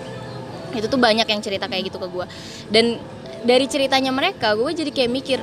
Itu 0.74 0.90
tuh 0.90 0.98
banyak 0.98 1.30
yang 1.30 1.38
cerita 1.38 1.70
kayak 1.70 1.86
gitu 1.88 2.02
ke 2.02 2.08
gue 2.10 2.26
dan 2.68 2.98
dari 3.44 3.68
ceritanya 3.70 4.10
mereka 4.10 4.56
gue 4.58 4.72
jadi 4.74 4.90
kayak 4.90 5.10
mikir 5.12 5.38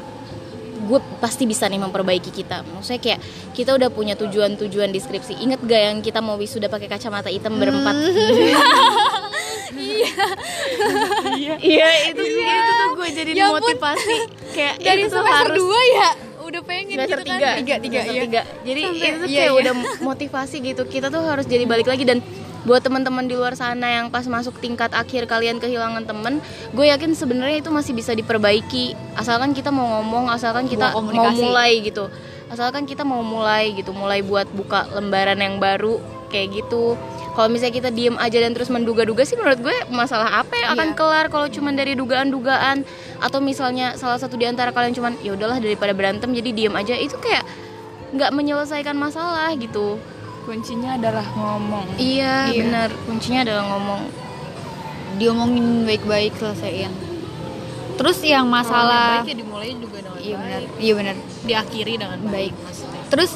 gue 0.82 1.00
pasti 1.22 1.46
bisa 1.46 1.70
nih 1.70 1.80
memperbaiki 1.82 2.32
kita. 2.34 2.66
Maksudnya 2.66 3.02
kayak 3.02 3.20
kita 3.54 3.78
udah 3.78 3.90
punya 3.94 4.18
tujuan-tujuan 4.18 4.90
deskripsi. 4.90 5.38
Inget 5.40 5.62
gak 5.64 5.82
yang 5.82 5.98
kita 6.02 6.20
mau 6.20 6.36
wisuda 6.36 6.68
pakai 6.68 6.90
kacamata 6.90 7.30
hitam 7.30 7.58
berempat? 7.58 7.96
Iya. 11.32 11.56
Iya. 11.58 11.88
Itu 12.12 12.22
itu 12.22 12.74
tuh 12.76 12.90
gue 13.00 13.10
jadi 13.16 13.32
Ya 13.34 13.48
motivasi. 13.50 14.16
Kayak 14.52 14.76
dari 14.84 15.02
itu 15.08 15.16
semester 15.16 15.48
harus 15.48 15.58
dua 15.58 15.80
ya 15.96 16.10
udah 16.42 16.62
pengen 16.68 16.86
semester 16.92 17.20
gitu 17.24 17.32
kan. 17.32 17.38
tiga. 17.40 17.50
Tiga 17.56 17.76
tiga 17.80 18.00
semester 18.04 18.16
iya. 18.16 18.24
tiga. 18.28 18.42
jadi 18.68 18.82
Sampai- 18.82 19.00
itu 19.00 19.18
tuh 19.18 19.28
iya, 19.32 19.40
kayak 19.40 19.52
iya. 19.52 19.60
udah 19.62 19.74
motivasi 20.04 20.56
gitu. 20.60 20.82
Kita 20.90 21.08
tuh 21.08 21.22
harus 21.24 21.46
jadi 21.48 21.64
balik 21.64 21.88
lagi 21.88 22.04
dan 22.04 22.20
buat 22.62 22.86
teman-teman 22.86 23.26
di 23.26 23.34
luar 23.34 23.58
sana 23.58 23.90
yang 23.90 24.14
pas 24.14 24.26
masuk 24.30 24.62
tingkat 24.62 24.94
akhir 24.94 25.26
kalian 25.26 25.58
kehilangan 25.58 26.06
temen 26.06 26.38
gue 26.78 26.86
yakin 26.86 27.18
sebenarnya 27.18 27.66
itu 27.66 27.74
masih 27.74 27.98
bisa 27.98 28.14
diperbaiki. 28.14 28.94
Asalkan 29.18 29.58
kita 29.58 29.74
mau 29.74 30.00
ngomong 30.00 30.30
asalkan 30.30 30.70
kita 30.70 30.94
Mau 30.94 31.34
mulai 31.34 31.82
gitu. 31.82 32.06
Asalkan 32.52 32.86
kita 32.86 33.02
mau 33.02 33.26
mulai 33.26 33.74
gitu 33.74 33.96
mulai 33.96 34.22
buat 34.22 34.46
buka 34.54 34.86
lembaran 34.94 35.40
yang 35.42 35.58
baru 35.58 35.98
kayak 36.30 36.64
gitu. 36.64 36.94
Kalau 37.32 37.48
misalnya 37.48 37.76
kita 37.80 37.90
diem 37.96 38.20
aja 38.20 38.38
dan 38.44 38.52
terus 38.52 38.68
menduga-duga 38.68 39.24
sih 39.24 39.40
menurut 39.40 39.64
gue 39.64 39.78
masalah 39.88 40.44
apa 40.44 40.52
yang 40.60 40.76
akan 40.76 40.90
Iya. 40.92 40.98
kelar 41.00 41.26
kalau 41.32 41.48
cuman 41.48 41.74
dari 41.80 41.96
dugaan-dugaan. 41.96 42.84
Atau 43.24 43.40
misalnya 43.40 43.96
salah 43.96 44.20
satu 44.20 44.36
di 44.36 44.46
antara 44.46 44.76
kalian 44.76 44.94
cuman 44.94 45.14
ya 45.24 45.34
udahlah 45.34 45.58
daripada 45.64 45.96
berantem 45.96 46.30
jadi 46.36 46.52
diem 46.52 46.76
aja. 46.76 46.94
Itu 47.00 47.18
kayak 47.24 47.48
nggak 48.12 48.32
menyelesaikan 48.36 49.00
masalah 49.00 49.56
gitu 49.56 49.96
kuncinya 50.42 50.96
adalah 50.96 51.26
ngomong. 51.32 51.86
Iya, 51.96 52.50
Iya. 52.50 52.62
benar. 52.62 52.90
Kuncinya 53.06 53.40
adalah 53.42 53.64
ngomong. 53.68 54.02
Diomongin 55.16 55.84
baik-baik 55.84 56.34
selesaiin. 56.36 56.92
Terus 57.94 58.18
yang 58.24 58.48
masalah 58.48 59.22
baiknya 59.22 59.46
dimulai 59.46 59.78
juga 59.78 60.02
dengan 60.02 60.18
iya 60.18 60.34
baik. 60.34 60.42
benar 60.42 60.62
iya 60.80 60.94
benar. 60.96 61.16
Diakhiri 61.44 61.94
dengan 61.96 62.20
baik, 62.24 62.32
Baik. 62.32 62.54
maksudnya. 62.60 63.02
terus 63.08 63.32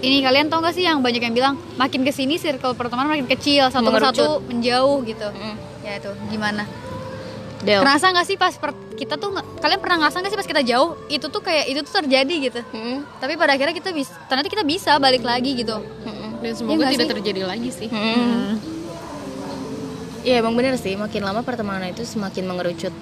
ini 0.00 0.20
kalian 0.20 0.46
tau 0.46 0.60
gak 0.60 0.72
sih 0.72 0.82
yang 0.82 1.00
banyak 1.00 1.22
yang 1.22 1.32
bilang 1.32 1.54
makin 1.74 2.02
ke 2.02 2.10
sini 2.10 2.36
circle 2.36 2.72
pertemanan 2.72 3.08
makin 3.10 3.24
kecil 3.26 3.68
satu 3.68 3.88
persatu 3.88 4.44
menjauh 4.44 5.00
gitu. 5.02 5.24
Mm. 5.30 5.56
ya 5.80 5.92
itu 5.94 6.10
gimana? 6.28 6.68
Del. 7.60 7.80
Kerasa 7.80 8.12
gak 8.12 8.26
sih 8.26 8.36
pas 8.36 8.52
per- 8.54 8.76
kita 8.94 9.16
tuh 9.16 9.32
kalian 9.58 9.80
pernah 9.80 9.96
ngerasa 9.98 10.20
gak 10.20 10.28
sih 10.28 10.38
pas 10.38 10.44
kita 10.46 10.60
jauh 10.62 11.00
itu 11.08 11.24
tuh 11.24 11.40
kayak 11.40 11.64
itu 11.66 11.80
tuh 11.80 11.94
terjadi 11.98 12.34
gitu. 12.42 12.60
Mm, 12.70 13.08
tapi 13.18 13.32
pada 13.34 13.52
akhirnya 13.52 13.72
kita 13.72 13.88
bisa 13.90 14.12
ternyata 14.26 14.48
kita 14.48 14.64
bisa 14.64 14.96
balik 14.98 15.22
lagi 15.22 15.54
gitu. 15.54 15.80
Mm, 15.80 16.13
dan 16.44 16.52
Iya 16.52 16.58
semoga 16.60 16.76
nggak 16.76 16.92
tidak 16.92 17.06
sih? 17.08 17.12
terjadi 17.16 17.40
lagi 17.48 17.70
sih. 17.72 17.88
Mm. 17.88 18.52
Iya 20.24 20.34
emang 20.40 20.54
bener 20.56 20.76
sih. 20.76 20.92
Makin 20.94 21.22
lama 21.24 21.40
pertemanan 21.40 21.88
itu 21.88 22.04
semakin 22.04 22.44
mengerucut. 22.44 22.92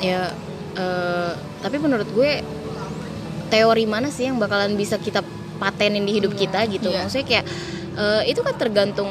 Ya 0.00 0.32
eh, 0.76 1.32
tapi 1.60 1.76
menurut 1.76 2.08
gue 2.08 2.40
teori 3.52 3.84
mana 3.84 4.08
sih 4.08 4.24
yang 4.24 4.40
bakalan 4.40 4.72
bisa 4.76 4.96
kita 4.96 5.20
patenin 5.60 6.06
di 6.06 6.16
hidup 6.16 6.32
kita 6.32 6.64
gitu? 6.70 6.88
iya. 6.88 7.04
maksudnya 7.04 7.26
kayak 7.28 7.44
eh, 7.96 8.22
itu 8.32 8.40
kan 8.40 8.56
tergantung 8.56 9.08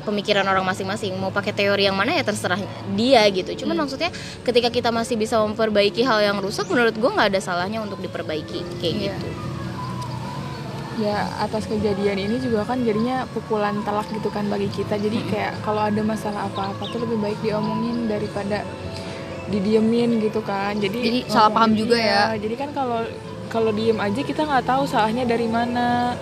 pemikiran 0.00 0.48
orang 0.48 0.64
masing-masing. 0.64 1.12
Mau 1.16 1.28
pakai 1.28 1.52
teori 1.52 1.84
yang 1.84 1.96
mana 1.96 2.16
ya 2.16 2.24
terserah 2.24 2.60
dia 2.96 3.20
gitu. 3.28 3.52
Cuman 3.64 3.84
maksudnya 3.84 4.08
ketika 4.44 4.72
kita 4.72 4.88
masih 4.88 5.20
bisa 5.20 5.36
memperbaiki 5.44 6.00
hal 6.04 6.24
yang 6.24 6.40
rusak 6.40 6.64
menurut 6.72 6.96
gue 6.96 7.10
nggak 7.10 7.36
ada 7.36 7.40
salahnya 7.40 7.84
untuk 7.84 8.00
diperbaiki. 8.00 8.80
Kayak 8.80 8.94
Iya. 8.96 9.14
gitu 9.16 9.28
ya 10.98 11.28
atas 11.38 11.70
kejadian 11.70 12.18
ini 12.18 12.42
juga 12.42 12.66
kan 12.66 12.82
jadinya 12.82 13.22
pukulan 13.30 13.78
telak 13.86 14.10
gitu 14.10 14.32
kan 14.32 14.50
bagi 14.50 14.66
kita. 14.72 14.98
Jadi 14.98 15.18
kayak 15.30 15.62
kalau 15.62 15.86
ada 15.86 16.02
masalah 16.02 16.50
apa-apa 16.50 16.82
tuh 16.90 17.06
lebih 17.06 17.20
baik 17.22 17.38
diomongin 17.44 18.10
daripada 18.10 18.66
didiemin 19.52 20.18
gitu 20.18 20.42
kan. 20.42 20.74
Jadi 20.80 20.98
Jadi 20.98 21.18
salah 21.30 21.50
paham 21.52 21.78
juga 21.78 21.94
iya, 21.98 22.34
ya. 22.34 22.42
jadi 22.42 22.54
kan 22.58 22.70
kalau 22.74 23.06
kalau 23.50 23.70
diem 23.74 23.98
aja 23.98 24.20
kita 24.22 24.46
nggak 24.46 24.66
tahu 24.66 24.82
salahnya 24.86 25.22
dari 25.26 25.46
mana. 25.46 26.18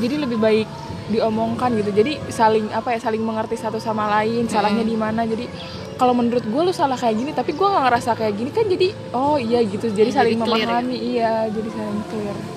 Jadi 0.00 0.14
lebih 0.16 0.38
baik 0.40 0.68
diomongkan 1.12 1.76
gitu. 1.76 1.92
Jadi 1.92 2.32
saling 2.32 2.72
apa 2.72 2.96
ya 2.96 2.98
saling 3.00 3.20
mengerti 3.20 3.60
satu 3.60 3.76
sama 3.76 4.08
lain 4.20 4.48
salahnya 4.48 4.84
di 4.84 4.96
mana. 4.96 5.28
Jadi 5.28 5.48
kalau 5.94 6.10
menurut 6.10 6.42
gue 6.42 6.62
lu 6.64 6.74
salah 6.74 6.98
kayak 6.98 7.14
gini 7.14 7.30
tapi 7.30 7.54
gue 7.54 7.62
nggak 7.62 7.84
ngerasa 7.86 8.18
kayak 8.18 8.34
gini 8.34 8.50
kan 8.50 8.66
jadi 8.66 8.88
oh 9.12 9.36
iya 9.36 9.60
gitu. 9.62 9.92
Jadi 9.92 10.10
Jadi 10.10 10.16
saling 10.16 10.38
clear 10.40 10.68
ya? 10.68 10.68
memahami. 10.68 10.96
Iya 10.96 11.34
jadi 11.52 11.68
saling 11.70 12.02
clear 12.10 12.53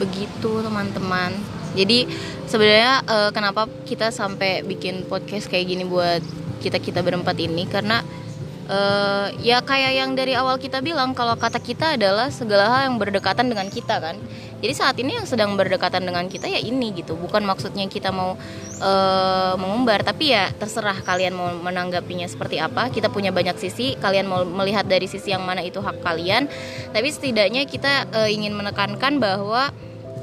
begitu 0.00 0.64
teman-teman. 0.64 1.36
Jadi 1.76 2.08
sebenarnya 2.50 3.04
eh, 3.06 3.30
kenapa 3.30 3.70
kita 3.86 4.10
sampai 4.10 4.66
bikin 4.66 5.06
podcast 5.06 5.46
kayak 5.46 5.70
gini 5.70 5.84
buat 5.86 6.24
kita 6.64 6.82
kita 6.82 7.04
berempat 7.04 7.38
ini? 7.38 7.68
Karena 7.68 8.02
eh, 8.66 9.26
ya 9.44 9.62
kayak 9.62 9.92
yang 9.94 10.10
dari 10.18 10.34
awal 10.34 10.58
kita 10.58 10.82
bilang 10.82 11.14
kalau 11.14 11.38
kata 11.38 11.62
kita 11.62 11.94
adalah 11.94 12.32
segala 12.34 12.66
hal 12.66 12.80
yang 12.90 12.96
berdekatan 12.98 13.46
dengan 13.46 13.70
kita 13.70 14.02
kan? 14.02 14.18
Jadi 14.60 14.74
saat 14.76 14.96
ini 15.00 15.16
yang 15.16 15.24
sedang 15.24 15.56
berdekatan 15.56 16.04
dengan 16.04 16.28
kita 16.28 16.44
ya 16.44 16.60
ini 16.60 16.92
gitu. 16.92 17.16
Bukan 17.16 17.40
maksudnya 17.48 17.88
kita 17.88 18.12
mau 18.12 18.36
eh, 18.82 19.54
mengumbar 19.56 20.04
tapi 20.04 20.36
ya 20.36 20.52
terserah 20.52 21.00
kalian 21.00 21.32
mau 21.32 21.48
menanggapinya 21.54 22.28
seperti 22.28 22.60
apa. 22.60 22.92
Kita 22.92 23.08
punya 23.08 23.32
banyak 23.32 23.56
sisi 23.56 23.96
kalian 23.96 24.28
mau 24.28 24.44
melihat 24.44 24.84
dari 24.84 25.08
sisi 25.08 25.32
yang 25.32 25.46
mana 25.46 25.64
itu 25.64 25.80
hak 25.80 26.04
kalian. 26.04 26.50
Tapi 26.92 27.08
setidaknya 27.08 27.64
kita 27.64 28.10
eh, 28.10 28.30
ingin 28.36 28.52
menekankan 28.52 29.16
bahwa 29.16 29.72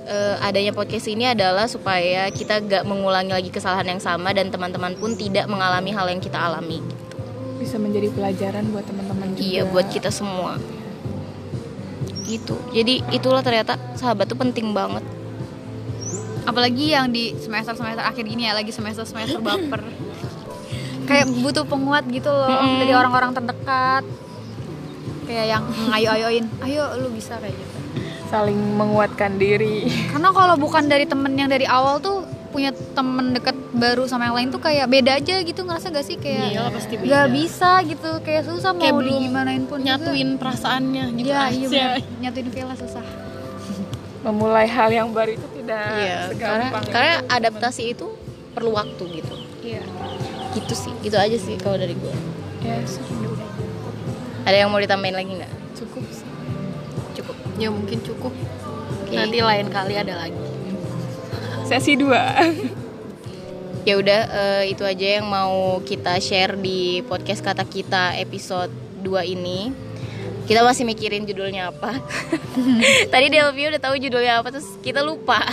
eh, 0.07 0.35
adanya 0.39 0.71
podcast 0.71 1.05
ini 1.05 1.27
adalah 1.27 1.67
supaya 1.67 2.27
kita 2.29 2.59
gak 2.61 2.83
mengulangi 2.83 3.29
lagi 3.29 3.49
kesalahan 3.49 3.85
yang 3.85 3.99
sama 3.99 4.31
dan 4.31 4.47
teman-teman 4.47 4.95
pun 4.95 5.13
tidak 5.13 5.45
mengalami 5.45 5.91
hal 5.91 6.07
yang 6.07 6.17
kita 6.17 6.39
alami. 6.39 6.79
bisa 7.57 7.75
menjadi 7.75 8.07
pelajaran 8.09 8.69
buat 8.69 8.85
teman-teman 8.85 9.33
juga 9.33 9.43
Iya, 9.43 9.61
buat 9.65 9.87
kita 9.87 10.07
semua. 10.07 10.55
Gitu. 12.23 12.55
Jadi 12.71 13.01
itulah 13.09 13.41
ternyata 13.41 13.75
sahabat 13.93 14.25
tuh 14.25 14.37
penting 14.37 14.71
banget. 14.71 15.03
apalagi 16.43 16.95
yang 16.95 17.11
di 17.11 17.35
semester 17.35 17.75
semester 17.75 17.99
akhir 17.99 18.23
ini 18.23 18.47
ya 18.47 18.55
lagi 18.55 18.71
semester 18.71 19.03
semester 19.03 19.43
baper 19.43 19.83
kayak 21.03 21.27
butuh 21.43 21.67
penguat 21.67 22.07
gitu 22.07 22.31
loh 22.31 22.47
Mm-mm. 22.47 22.79
dari 22.79 22.95
orang-orang 22.95 23.35
terdekat 23.35 24.07
kayak 25.27 25.45
yang 25.51 25.63
ngayo 25.91 26.07
ayoin 26.15 26.45
ayo 26.63 26.87
lu 27.03 27.11
bisa 27.11 27.35
kayak 27.35 27.51
gitu 27.51 27.76
saling 28.27 28.55
menguatkan 28.73 29.35
diri 29.35 29.87
karena 30.07 30.29
kalau 30.29 30.55
bukan 30.55 30.83
dari 30.83 31.03
temen 31.03 31.33
yang 31.33 31.47
dari 31.47 31.63
awal 31.63 31.97
tuh 31.97 32.21
punya 32.47 32.69
temen 32.91 33.31
deket 33.31 33.53
baru 33.71 34.03
sama 34.03 34.25
yang 34.25 34.35
lain 34.35 34.49
tuh 34.49 34.57
kayak 34.57 34.85
beda 34.85 35.15
aja 35.15 35.35
gitu 35.39 35.61
ngerasa 35.61 35.87
gak 35.89 36.01
sih 36.01 36.15
kayak 36.15 36.47
Iya, 36.49 36.63
pasti 36.69 36.93
beda. 36.95 37.05
nggak 37.05 37.27
bisa 37.29 37.71
gitu 37.83 38.09
kayak 38.19 38.43
susah 38.45 38.71
Kayak 38.73 38.87
mau 38.89 38.99
belum 38.99 39.13
digimanain 39.13 39.63
pun 39.63 39.77
juga. 39.77 39.87
nyatuin 39.89 40.29
perasaannya 40.35 41.05
gitu 41.13 41.27
Iya, 41.27 41.37
aja 41.39 41.53
iya 41.53 41.67
bener. 41.67 41.99
nyatuin 42.17 42.47
feel 42.49 42.69
susah 42.73 43.05
memulai 44.19 44.65
hal 44.65 44.89
yang 44.89 45.09
baru 45.09 45.31
itu 45.33 45.47
tidak 45.53 45.85
Iya, 45.93 46.17
karena 46.33 46.65
segampang 46.67 46.83
karena 46.89 47.13
itu. 47.13 47.27
adaptasi 47.29 47.83
itu 47.89 48.07
perlu 48.51 48.71
waktu 48.73 49.03
gitu. 49.13 49.35
iya 49.61 49.81
Gitu 50.49 50.73
sih. 50.73 50.93
Gitu 50.99 51.13
aja 51.13 51.37
sih 51.37 51.53
kalau 51.55 51.77
dari 51.77 51.93
gue. 51.93 52.13
ya 52.59 52.81
sudah 52.81 53.37
Ada 54.41 54.57
yang 54.57 54.69
mau 54.69 54.79
ditambahin 54.79 55.13
lagi 55.13 55.31
nggak? 55.35 55.51
Cukup. 55.75 56.01
Ya 57.57 57.69
mungkin 57.73 57.99
cukup. 58.05 58.33
Oke. 59.03 59.15
nanti 59.15 59.39
lain 59.41 59.67
kali 59.71 59.93
ada 59.97 60.13
lagi. 60.25 60.41
Sesi 61.67 61.99
dua. 61.99 62.37
Ya 63.87 63.95
udah 63.95 64.21
eh, 64.27 64.63
itu 64.75 64.83
aja 64.83 65.19
yang 65.19 65.27
mau 65.27 65.79
kita 65.79 66.19
share 66.19 66.59
di 66.59 66.99
podcast 67.07 67.39
kata 67.39 67.63
kita 67.63 68.19
episode 68.19 68.71
2 68.99 69.23
ini. 69.31 69.71
Kita 70.43 70.63
masih 70.63 70.83
mikirin 70.87 71.23
judulnya 71.27 71.71
apa. 71.71 71.95
Tadi 73.15 73.27
Delvia 73.31 73.71
udah 73.71 73.81
tahu 73.83 73.95
judulnya 73.99 74.43
apa 74.43 74.51
terus 74.51 74.67
kita 74.83 75.03
lupa. 75.03 75.39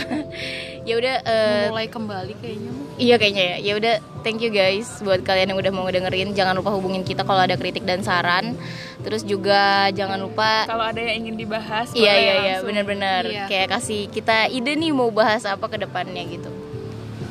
Ya 0.85 1.01
udah 1.01 1.17
eh, 1.25 1.67
mulai 1.73 1.89
kembali 1.89 2.37
kayaknya. 2.45 2.84
Iya 2.99 3.15
kayaknya 3.19 3.45
ya. 3.45 3.57
Ya 3.61 3.73
udah 3.79 3.95
thank 4.23 4.41
you 4.41 4.51
guys 4.51 5.01
buat 5.05 5.21
kalian 5.23 5.55
yang 5.55 5.59
udah 5.61 5.73
mau 5.75 5.85
ngedengerin. 5.87 6.33
Jangan 6.33 6.55
lupa 6.59 6.73
hubungin 6.75 7.03
kita 7.03 7.23
kalau 7.27 7.43
ada 7.45 7.55
kritik 7.59 7.85
dan 7.87 8.03
saran. 8.03 8.57
Terus 9.05 9.23
juga 9.27 9.93
jangan 9.93 10.19
lupa 10.19 10.65
kalau 10.65 10.85
ada 10.87 10.99
yang 10.99 11.27
ingin 11.27 11.37
dibahas 11.45 11.93
iya 11.93 12.15
iya 12.17 12.35
iya. 12.41 12.57
benar-benar. 12.65 13.23
Iya. 13.29 13.45
kayak 13.51 13.69
kasih 13.79 14.09
kita 14.09 14.49
ide 14.49 14.75
nih 14.79 14.95
mau 14.97 15.13
bahas 15.13 15.45
apa 15.45 15.67
ke 15.69 15.77
depannya 15.77 16.23
gitu. 16.27 16.51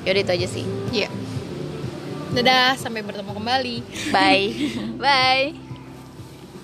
Yaudah 0.04 0.22
itu 0.22 0.32
aja 0.36 0.48
sih. 0.48 0.66
Iya. 0.94 1.10
Dadah 2.34 2.76
sampai 2.82 3.06
bertemu 3.06 3.32
kembali. 3.34 3.78
Bye. 4.10 4.48
Bye. 5.04 5.46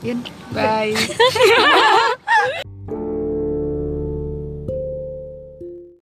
Yun. 0.02 0.24
Bye 0.56 0.96